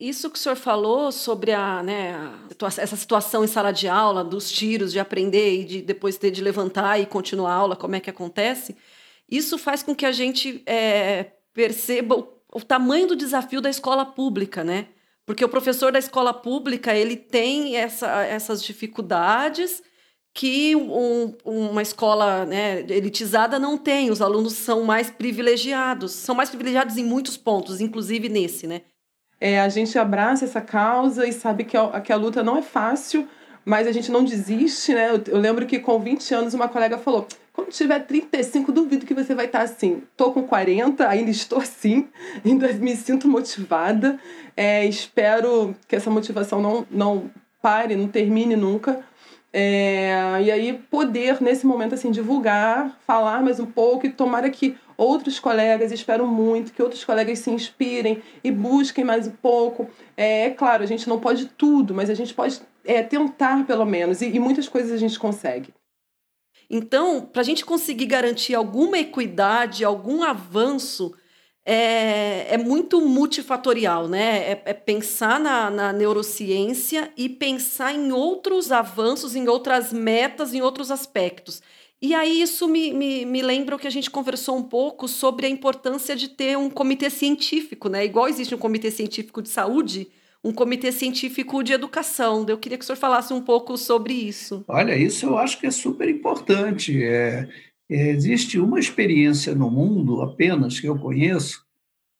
Isso 0.00 0.30
que 0.30 0.36
o 0.36 0.38
senhor 0.38 0.56
falou 0.56 1.10
sobre 1.10 1.52
a, 1.52 1.82
né, 1.82 2.32
essa 2.78 2.96
situação 2.96 3.44
em 3.44 3.48
sala 3.48 3.72
de 3.72 3.88
aula, 3.88 4.22
dos 4.22 4.50
tiros, 4.50 4.92
de 4.92 5.00
aprender 5.00 5.60
e 5.60 5.64
de 5.64 5.82
depois 5.82 6.16
ter 6.16 6.30
de 6.30 6.40
levantar 6.40 7.00
e 7.00 7.06
continuar 7.06 7.52
a 7.52 7.56
aula, 7.56 7.76
como 7.76 7.96
é 7.96 8.00
que 8.00 8.10
acontece, 8.10 8.76
isso 9.28 9.58
faz 9.58 9.82
com 9.82 9.94
que 9.94 10.06
a 10.06 10.12
gente 10.12 10.62
é, 10.66 11.32
perceba 11.52 12.16
o, 12.16 12.28
o 12.54 12.60
tamanho 12.60 13.08
do 13.08 13.16
desafio 13.16 13.60
da 13.60 13.68
escola 13.68 14.06
pública, 14.06 14.62
né? 14.62 14.86
Porque 15.26 15.44
o 15.44 15.48
professor 15.48 15.92
da 15.92 15.98
escola 15.98 16.32
pública 16.32 16.94
ele 16.94 17.16
tem 17.16 17.76
essa, 17.76 18.24
essas 18.24 18.62
dificuldades 18.62 19.82
que 20.38 20.76
um, 20.76 21.34
uma 21.44 21.82
escola 21.82 22.46
né, 22.46 22.78
elitizada 22.88 23.58
não 23.58 23.76
tem. 23.76 24.08
Os 24.08 24.22
alunos 24.22 24.52
são 24.52 24.84
mais 24.84 25.10
privilegiados, 25.10 26.12
são 26.12 26.32
mais 26.32 26.48
privilegiados 26.48 26.96
em 26.96 27.02
muitos 27.02 27.36
pontos, 27.36 27.80
inclusive 27.80 28.28
nesse, 28.28 28.64
né? 28.64 28.82
É, 29.40 29.60
a 29.60 29.68
gente 29.68 29.98
abraça 29.98 30.44
essa 30.44 30.60
causa 30.60 31.26
e 31.26 31.32
sabe 31.32 31.64
que 31.64 31.76
a, 31.76 32.00
que 32.00 32.12
a 32.12 32.16
luta 32.16 32.40
não 32.40 32.56
é 32.56 32.62
fácil, 32.62 33.26
mas 33.64 33.88
a 33.88 33.90
gente 33.90 34.12
não 34.12 34.22
desiste, 34.22 34.94
né? 34.94 35.10
Eu, 35.10 35.20
eu 35.26 35.40
lembro 35.40 35.66
que 35.66 35.80
com 35.80 35.98
20 35.98 36.32
anos 36.32 36.54
uma 36.54 36.68
colega 36.68 36.98
falou: 36.98 37.26
quando 37.52 37.70
tiver 37.70 37.98
35, 37.98 38.70
duvido 38.70 39.06
que 39.06 39.14
você 39.14 39.34
vai 39.34 39.46
estar 39.46 39.62
assim. 39.62 40.04
Tô 40.16 40.30
com 40.30 40.44
40, 40.44 41.04
ainda 41.08 41.32
estou 41.32 41.58
assim, 41.58 42.06
ainda 42.46 42.72
me 42.74 42.94
sinto 42.94 43.26
motivada. 43.26 44.20
É, 44.56 44.86
espero 44.86 45.74
que 45.88 45.96
essa 45.96 46.10
motivação 46.10 46.62
não, 46.62 46.86
não 46.88 47.28
pare, 47.60 47.96
não 47.96 48.06
termine 48.06 48.54
nunca. 48.54 49.04
É, 49.52 50.42
e 50.42 50.50
aí 50.50 50.72
poder, 50.90 51.40
nesse 51.40 51.66
momento, 51.66 51.94
assim, 51.94 52.10
divulgar, 52.10 52.98
falar 53.06 53.42
mais 53.42 53.58
um 53.58 53.66
pouco 53.66 54.06
e 54.06 54.10
tomara 54.10 54.50
que 54.50 54.76
outros 54.96 55.38
colegas, 55.38 55.92
espero 55.92 56.26
muito 56.26 56.72
que 56.72 56.82
outros 56.82 57.04
colegas 57.04 57.38
se 57.38 57.50
inspirem 57.50 58.22
e 58.42 58.50
busquem 58.50 59.04
mais 59.04 59.26
um 59.26 59.32
pouco. 59.32 59.88
É, 60.16 60.46
é 60.46 60.50
claro, 60.50 60.82
a 60.82 60.86
gente 60.86 61.08
não 61.08 61.18
pode 61.18 61.46
tudo, 61.46 61.94
mas 61.94 62.10
a 62.10 62.14
gente 62.14 62.34
pode 62.34 62.60
é, 62.84 63.02
tentar 63.02 63.64
pelo 63.66 63.84
menos, 63.84 64.20
e, 64.20 64.28
e 64.28 64.38
muitas 64.40 64.68
coisas 64.68 64.92
a 64.92 64.96
gente 64.96 65.18
consegue. 65.18 65.72
Então, 66.70 67.22
para 67.22 67.40
a 67.40 67.44
gente 67.44 67.64
conseguir 67.64 68.06
garantir 68.06 68.54
alguma 68.54 68.98
equidade, 68.98 69.84
algum 69.84 70.22
avanço, 70.22 71.14
é, 71.70 72.54
é 72.54 72.56
muito 72.56 72.98
multifatorial, 72.98 74.08
né? 74.08 74.52
É, 74.52 74.62
é 74.64 74.72
pensar 74.72 75.38
na, 75.38 75.68
na, 75.68 75.92
neurociência 75.92 77.12
e 77.14 77.28
pensar 77.28 77.94
em 77.94 78.10
outros 78.10 78.72
avanços, 78.72 79.36
em 79.36 79.46
outras 79.48 79.92
metas, 79.92 80.54
em 80.54 80.62
outros 80.62 80.90
aspectos. 80.90 81.62
E 82.00 82.14
aí 82.14 82.40
isso 82.40 82.66
me, 82.68 82.94
me, 82.94 83.26
me 83.26 83.42
lembra 83.42 83.76
o 83.76 83.78
que 83.78 83.86
a 83.86 83.90
gente 83.90 84.10
conversou 84.10 84.56
um 84.56 84.62
pouco 84.62 85.06
sobre 85.06 85.44
a 85.44 85.50
importância 85.50 86.16
de 86.16 86.28
ter 86.28 86.56
um 86.56 86.70
comitê 86.70 87.10
científico, 87.10 87.90
né? 87.90 88.02
Igual 88.02 88.28
existe 88.28 88.54
um 88.54 88.58
comitê 88.58 88.90
científico 88.90 89.42
de 89.42 89.50
saúde, 89.50 90.08
um 90.42 90.52
comitê 90.52 90.90
científico 90.90 91.62
de 91.62 91.74
educação. 91.74 92.46
Eu 92.48 92.56
queria 92.56 92.78
que 92.78 92.84
o 92.84 92.86
senhor 92.86 92.96
falasse 92.96 93.34
um 93.34 93.42
pouco 93.42 93.76
sobre 93.76 94.14
isso. 94.14 94.64
Olha, 94.66 94.96
isso 94.96 95.26
eu 95.26 95.36
acho 95.36 95.60
que 95.60 95.66
é 95.66 95.70
super 95.70 96.08
importante. 96.08 97.04
É, 97.04 97.46
Existe 97.88 98.58
uma 98.58 98.78
experiência 98.78 99.54
no 99.54 99.70
mundo 99.70 100.20
apenas 100.20 100.78
que 100.78 100.86
eu 100.86 100.98
conheço, 100.98 101.64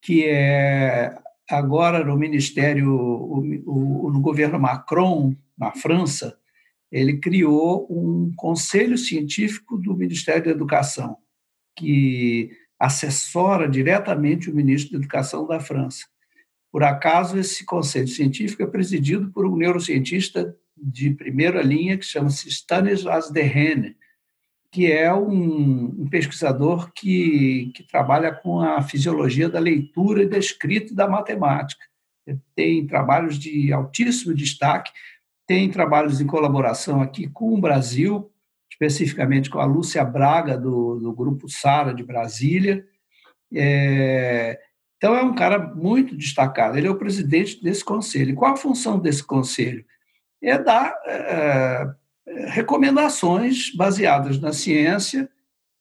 que 0.00 0.24
é 0.24 1.18
agora 1.48 2.04
no 2.04 2.16
Ministério, 2.16 2.86
no 2.86 4.20
governo 4.20 4.58
Macron, 4.58 5.34
na 5.58 5.72
França, 5.72 6.38
ele 6.90 7.18
criou 7.18 7.86
um 7.90 8.32
conselho 8.36 8.96
científico 8.96 9.76
do 9.76 9.94
Ministério 9.94 10.44
da 10.44 10.50
Educação, 10.50 11.18
que 11.76 12.50
assessora 12.78 13.68
diretamente 13.68 14.50
o 14.50 14.54
ministro 14.54 14.92
da 14.92 14.98
Educação 14.98 15.46
da 15.46 15.60
França. 15.60 16.06
Por 16.70 16.82
acaso, 16.82 17.38
esse 17.38 17.64
conselho 17.64 18.08
científico 18.08 18.62
é 18.62 18.66
presidido 18.66 19.30
por 19.32 19.46
um 19.46 19.56
neurocientista 19.56 20.54
de 20.76 21.10
primeira 21.10 21.60
linha 21.60 21.98
que 21.98 22.04
chama-se 22.04 22.48
Stanislas 22.48 23.30
Dehaene, 23.30 23.96
que 24.70 24.90
é 24.90 25.12
um, 25.12 26.02
um 26.02 26.08
pesquisador 26.08 26.92
que, 26.92 27.72
que 27.74 27.82
trabalha 27.82 28.32
com 28.32 28.60
a 28.60 28.82
fisiologia 28.82 29.48
da 29.48 29.58
leitura 29.58 30.22
e 30.22 30.28
da 30.28 30.38
escrita 30.38 30.92
e 30.92 30.96
da 30.96 31.08
matemática. 31.08 31.84
Tem 32.54 32.86
trabalhos 32.86 33.38
de 33.38 33.72
altíssimo 33.72 34.34
destaque, 34.34 34.92
tem 35.46 35.70
trabalhos 35.70 36.20
em 36.20 36.26
colaboração 36.26 37.00
aqui 37.00 37.26
com 37.26 37.54
o 37.54 37.60
Brasil, 37.60 38.30
especificamente 38.70 39.48
com 39.48 39.58
a 39.58 39.64
Lúcia 39.64 40.04
Braga, 40.04 40.58
do, 40.58 40.98
do 41.00 41.12
Grupo 41.12 41.48
Sara 41.48 41.94
de 41.94 42.04
Brasília. 42.04 42.84
É, 43.54 44.60
então, 44.98 45.16
é 45.16 45.22
um 45.22 45.34
cara 45.34 45.58
muito 45.58 46.14
destacado. 46.14 46.76
Ele 46.76 46.86
é 46.86 46.90
o 46.90 46.98
presidente 46.98 47.62
desse 47.62 47.84
conselho. 47.84 48.34
qual 48.34 48.52
a 48.52 48.56
função 48.56 48.98
desse 48.98 49.24
conselho? 49.24 49.84
É 50.42 50.58
dar 50.58 50.94
é, 51.06 51.88
recomendações 52.46 53.74
baseadas 53.74 54.40
na 54.40 54.52
ciência 54.52 55.28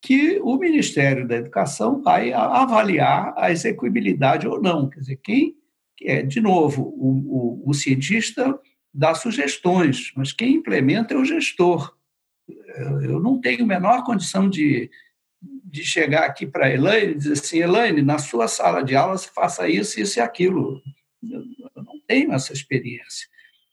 que 0.02 0.40
o 0.42 0.58
Ministério 0.58 1.28
da 1.28 1.38
Educação 1.38 2.02
vai 2.02 2.32
avaliar 2.32 3.34
a 3.36 3.52
execuibilidade 3.52 4.48
ou 4.48 4.62
não. 4.62 4.90
Quer 4.90 5.00
dizer, 5.00 5.18
quem, 5.18 5.56
é, 6.04 6.22
de 6.22 6.40
novo, 6.40 6.84
o, 6.84 7.64
o, 7.66 7.70
o 7.70 7.74
cientista 7.74 8.58
dá 8.94 9.14
sugestões, 9.14 10.12
mas 10.16 10.32
quem 10.32 10.56
implementa 10.56 11.14
é 11.14 11.18
o 11.18 11.26
gestor. 11.26 11.96
Eu 13.02 13.20
não 13.20 13.40
tenho 13.42 13.64
a 13.64 13.68
menor 13.68 14.04
condição 14.04 14.50
de, 14.50 14.90
de 15.42 15.84
chegar 15.84 16.26
aqui 16.26 16.46
para 16.46 16.68
a 16.68 16.74
Elaine 16.74 17.12
e 17.12 17.16
dizer 17.16 17.34
assim, 17.34 17.60
Elaine, 17.60 18.02
na 18.02 18.18
sua 18.18 18.48
sala 18.48 18.84
de 18.84 18.96
aula 18.96 19.18
você 19.18 19.30
faça 19.34 19.68
isso, 19.68 20.00
isso 20.00 20.20
e 20.20 20.22
aquilo. 20.22 20.82
Eu 21.22 21.84
não 21.84 22.00
tenho 22.08 22.32
essa 22.34 22.54
experiência. 22.54 23.28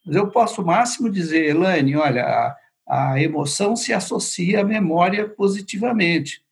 Mas 0.05 0.17
eu 0.17 0.31
posso, 0.31 0.65
máximo, 0.65 1.11
dizer, 1.11 1.45
Elaine, 1.47 1.97
olha, 1.97 2.55
a 2.87 3.21
emoção 3.21 3.75
se 3.75 3.93
associa 3.93 4.61
à 4.61 4.65
memória 4.65 5.29
positivamente. 5.29 6.43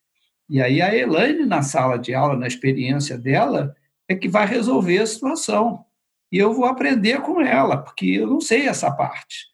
E 0.48 0.60
aí 0.60 0.82
a 0.82 0.94
Elaine, 0.94 1.46
na 1.46 1.62
sala 1.62 1.98
de 1.98 2.14
aula, 2.14 2.36
na 2.36 2.46
experiência 2.46 3.16
dela, 3.16 3.74
é 4.08 4.14
que 4.14 4.28
vai 4.28 4.46
resolver 4.46 4.98
a 4.98 5.06
situação. 5.06 5.84
E 6.30 6.38
eu 6.38 6.52
vou 6.52 6.64
aprender 6.64 7.20
com 7.20 7.40
ela, 7.40 7.76
porque 7.76 8.06
eu 8.06 8.26
não 8.26 8.40
sei 8.40 8.66
essa 8.66 8.90
parte. 8.90 9.46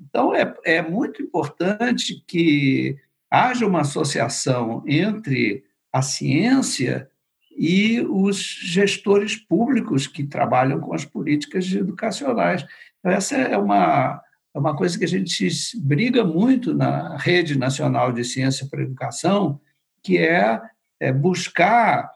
Então, 0.00 0.34
é, 0.34 0.52
é 0.64 0.82
muito 0.82 1.22
importante 1.22 2.22
que 2.26 2.96
haja 3.30 3.66
uma 3.66 3.82
associação 3.82 4.82
entre 4.86 5.64
a 5.92 6.02
ciência 6.02 7.08
e 7.56 8.00
os 8.00 8.38
gestores 8.38 9.36
públicos 9.36 10.06
que 10.06 10.24
trabalham 10.24 10.80
com 10.80 10.94
as 10.94 11.04
políticas 11.04 11.70
educacionais. 11.72 12.64
Então, 12.98 13.12
essa 13.12 13.36
é 13.36 13.56
uma, 13.56 14.20
é 14.54 14.58
uma 14.58 14.76
coisa 14.76 14.98
que 14.98 15.04
a 15.04 15.08
gente 15.08 15.48
briga 15.76 16.24
muito 16.24 16.74
na 16.74 17.16
Rede 17.16 17.58
Nacional 17.58 18.12
de 18.12 18.24
Ciência 18.24 18.66
para 18.70 18.80
a 18.80 18.84
Educação, 18.84 19.60
que 20.02 20.18
é, 20.18 20.60
é 21.00 21.12
buscar 21.12 22.10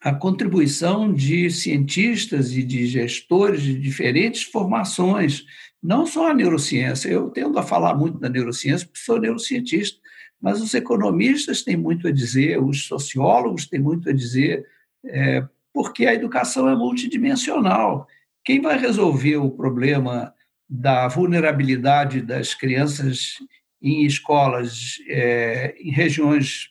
a 0.00 0.14
contribuição 0.14 1.12
de 1.12 1.50
cientistas 1.50 2.52
e 2.52 2.62
de 2.62 2.86
gestores 2.86 3.62
de 3.62 3.78
diferentes 3.78 4.42
formações, 4.44 5.44
não 5.82 6.06
só 6.06 6.30
a 6.30 6.34
neurociência. 6.34 7.08
Eu 7.08 7.30
tendo 7.30 7.58
a 7.58 7.62
falar 7.62 7.94
muito 7.94 8.18
da 8.18 8.28
neurociência 8.28 8.86
porque 8.86 9.00
sou 9.00 9.20
neurocientista, 9.20 9.98
mas 10.40 10.62
os 10.62 10.72
economistas 10.72 11.62
têm 11.62 11.76
muito 11.76 12.08
a 12.08 12.12
dizer, 12.12 12.62
os 12.62 12.86
sociólogos 12.86 13.66
têm 13.66 13.80
muito 13.80 14.08
a 14.08 14.12
dizer, 14.12 14.64
é, 15.04 15.46
porque 15.72 16.06
a 16.06 16.14
educação 16.14 16.68
é 16.68 16.74
multidimensional. 16.74 18.06
Quem 18.42 18.60
vai 18.60 18.78
resolver 18.78 19.36
o 19.36 19.50
problema 19.50 20.32
da 20.70 21.08
vulnerabilidade 21.08 22.22
das 22.22 22.54
crianças 22.54 23.38
em 23.82 24.04
escolas 24.06 24.98
é, 25.08 25.74
em 25.80 25.90
regiões 25.90 26.70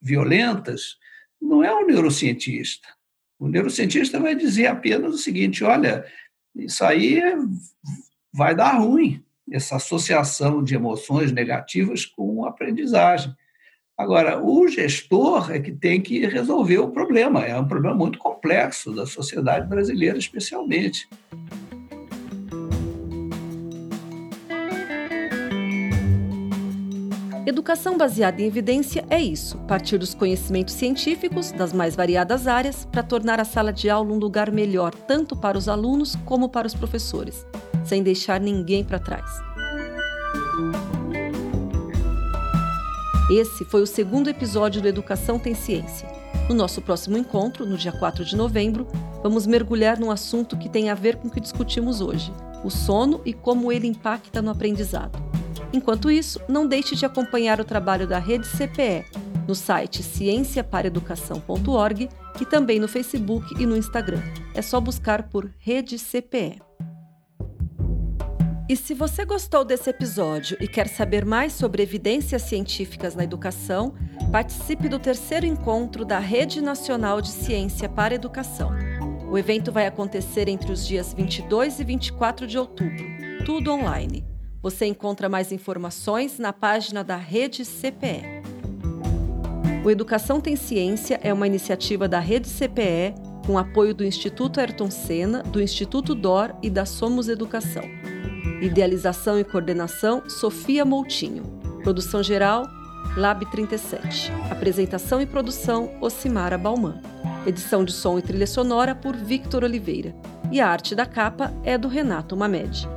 violentas 0.00 0.96
não 1.42 1.64
é 1.64 1.74
o 1.74 1.84
neurocientista. 1.84 2.86
O 3.38 3.48
neurocientista 3.48 4.20
vai 4.20 4.36
dizer 4.36 4.68
apenas 4.68 5.14
o 5.14 5.18
seguinte: 5.18 5.64
olha, 5.64 6.04
isso 6.54 6.84
aí 6.84 7.20
vai 8.32 8.54
dar 8.54 8.78
ruim, 8.78 9.24
essa 9.50 9.76
associação 9.76 10.62
de 10.62 10.76
emoções 10.76 11.32
negativas 11.32 12.06
com 12.06 12.44
aprendizagem. 12.44 13.34
Agora, 13.96 14.40
o 14.40 14.68
gestor 14.68 15.50
é 15.50 15.58
que 15.58 15.72
tem 15.72 16.00
que 16.00 16.24
resolver 16.24 16.78
o 16.78 16.90
problema. 16.90 17.44
É 17.44 17.58
um 17.58 17.66
problema 17.66 17.96
muito 17.96 18.16
complexo 18.16 18.94
da 18.94 19.06
sociedade 19.06 19.66
brasileira, 19.66 20.16
especialmente. 20.16 21.08
Educação 27.48 27.96
baseada 27.96 28.42
em 28.42 28.44
evidência 28.44 29.06
é 29.08 29.18
isso: 29.18 29.56
partir 29.60 29.96
dos 29.96 30.12
conhecimentos 30.12 30.74
científicos 30.74 31.50
das 31.50 31.72
mais 31.72 31.96
variadas 31.96 32.46
áreas 32.46 32.84
para 32.84 33.02
tornar 33.02 33.40
a 33.40 33.44
sala 33.44 33.72
de 33.72 33.88
aula 33.88 34.12
um 34.12 34.18
lugar 34.18 34.52
melhor 34.52 34.94
tanto 34.94 35.34
para 35.34 35.56
os 35.56 35.66
alunos 35.66 36.14
como 36.26 36.50
para 36.50 36.66
os 36.66 36.74
professores, 36.74 37.46
sem 37.86 38.02
deixar 38.02 38.38
ninguém 38.38 38.84
para 38.84 38.98
trás. 38.98 39.24
Esse 43.30 43.64
foi 43.64 43.80
o 43.80 43.86
segundo 43.86 44.28
episódio 44.28 44.82
do 44.82 44.88
Educação 44.88 45.38
Tem 45.38 45.54
Ciência. 45.54 46.06
No 46.50 46.54
nosso 46.54 46.82
próximo 46.82 47.16
encontro, 47.16 47.64
no 47.64 47.78
dia 47.78 47.92
4 47.92 48.26
de 48.26 48.36
novembro, 48.36 48.86
vamos 49.22 49.46
mergulhar 49.46 49.98
num 49.98 50.10
assunto 50.10 50.54
que 50.54 50.68
tem 50.68 50.90
a 50.90 50.94
ver 50.94 51.16
com 51.16 51.28
o 51.28 51.30
que 51.30 51.40
discutimos 51.40 52.02
hoje: 52.02 52.30
o 52.62 52.68
sono 52.68 53.22
e 53.24 53.32
como 53.32 53.72
ele 53.72 53.86
impacta 53.86 54.42
no 54.42 54.50
aprendizado. 54.50 55.27
Enquanto 55.72 56.10
isso, 56.10 56.40
não 56.48 56.66
deixe 56.66 56.96
de 56.96 57.04
acompanhar 57.04 57.60
o 57.60 57.64
trabalho 57.64 58.06
da 58.06 58.18
Rede 58.18 58.46
CPE 58.46 59.04
no 59.46 59.54
site 59.54 60.02
cienciapareducação.org 60.02 62.08
e 62.40 62.44
também 62.44 62.78
no 62.78 62.88
Facebook 62.88 63.54
e 63.60 63.66
no 63.66 63.76
Instagram. 63.76 64.22
É 64.54 64.62
só 64.62 64.80
buscar 64.80 65.24
por 65.24 65.50
Rede 65.58 65.98
CPE. 65.98 66.62
E 68.68 68.76
se 68.76 68.92
você 68.92 69.24
gostou 69.24 69.64
desse 69.64 69.88
episódio 69.88 70.58
e 70.60 70.68
quer 70.68 70.88
saber 70.88 71.24
mais 71.24 71.54
sobre 71.54 71.82
evidências 71.82 72.42
científicas 72.42 73.14
na 73.14 73.24
educação, 73.24 73.94
participe 74.30 74.90
do 74.90 74.98
terceiro 74.98 75.46
encontro 75.46 76.04
da 76.04 76.18
Rede 76.18 76.60
Nacional 76.60 77.22
de 77.22 77.30
Ciência 77.30 77.88
para 77.88 78.14
Educação. 78.14 78.70
O 79.30 79.38
evento 79.38 79.72
vai 79.72 79.86
acontecer 79.86 80.48
entre 80.48 80.70
os 80.70 80.86
dias 80.86 81.14
22 81.14 81.80
e 81.80 81.84
24 81.84 82.46
de 82.46 82.58
outubro, 82.58 83.06
tudo 83.46 83.72
online. 83.72 84.27
Você 84.60 84.86
encontra 84.86 85.28
mais 85.28 85.52
informações 85.52 86.38
na 86.38 86.52
página 86.52 87.04
da 87.04 87.16
Rede 87.16 87.64
CPE. 87.64 88.42
O 89.84 89.90
Educação 89.90 90.40
Tem 90.40 90.56
Ciência 90.56 91.20
é 91.22 91.32
uma 91.32 91.46
iniciativa 91.46 92.08
da 92.08 92.18
Rede 92.18 92.48
CPE 92.48 93.14
com 93.46 93.56
apoio 93.56 93.94
do 93.94 94.04
Instituto 94.04 94.58
Ayrton 94.58 94.90
Senna, 94.90 95.42
do 95.44 95.62
Instituto 95.62 96.14
DOR 96.14 96.54
e 96.60 96.68
da 96.68 96.84
Somos 96.84 97.28
Educação. 97.28 97.84
Idealização 98.60 99.38
e 99.38 99.44
coordenação: 99.44 100.28
Sofia 100.28 100.84
Moutinho. 100.84 101.44
Produção 101.84 102.20
geral: 102.20 102.66
Lab 103.16 103.46
37. 103.46 104.32
Apresentação 104.50 105.22
e 105.22 105.26
produção: 105.26 105.96
Ocimara 106.00 106.58
Bauman. 106.58 107.00
Edição 107.46 107.84
de 107.84 107.92
som 107.92 108.18
e 108.18 108.22
trilha 108.22 108.46
sonora 108.46 108.92
por 108.92 109.14
Victor 109.14 109.62
Oliveira. 109.62 110.12
E 110.50 110.60
a 110.60 110.68
arte 110.68 110.96
da 110.96 111.06
capa 111.06 111.52
é 111.62 111.78
do 111.78 111.86
Renato 111.86 112.36
Mamed. 112.36 112.88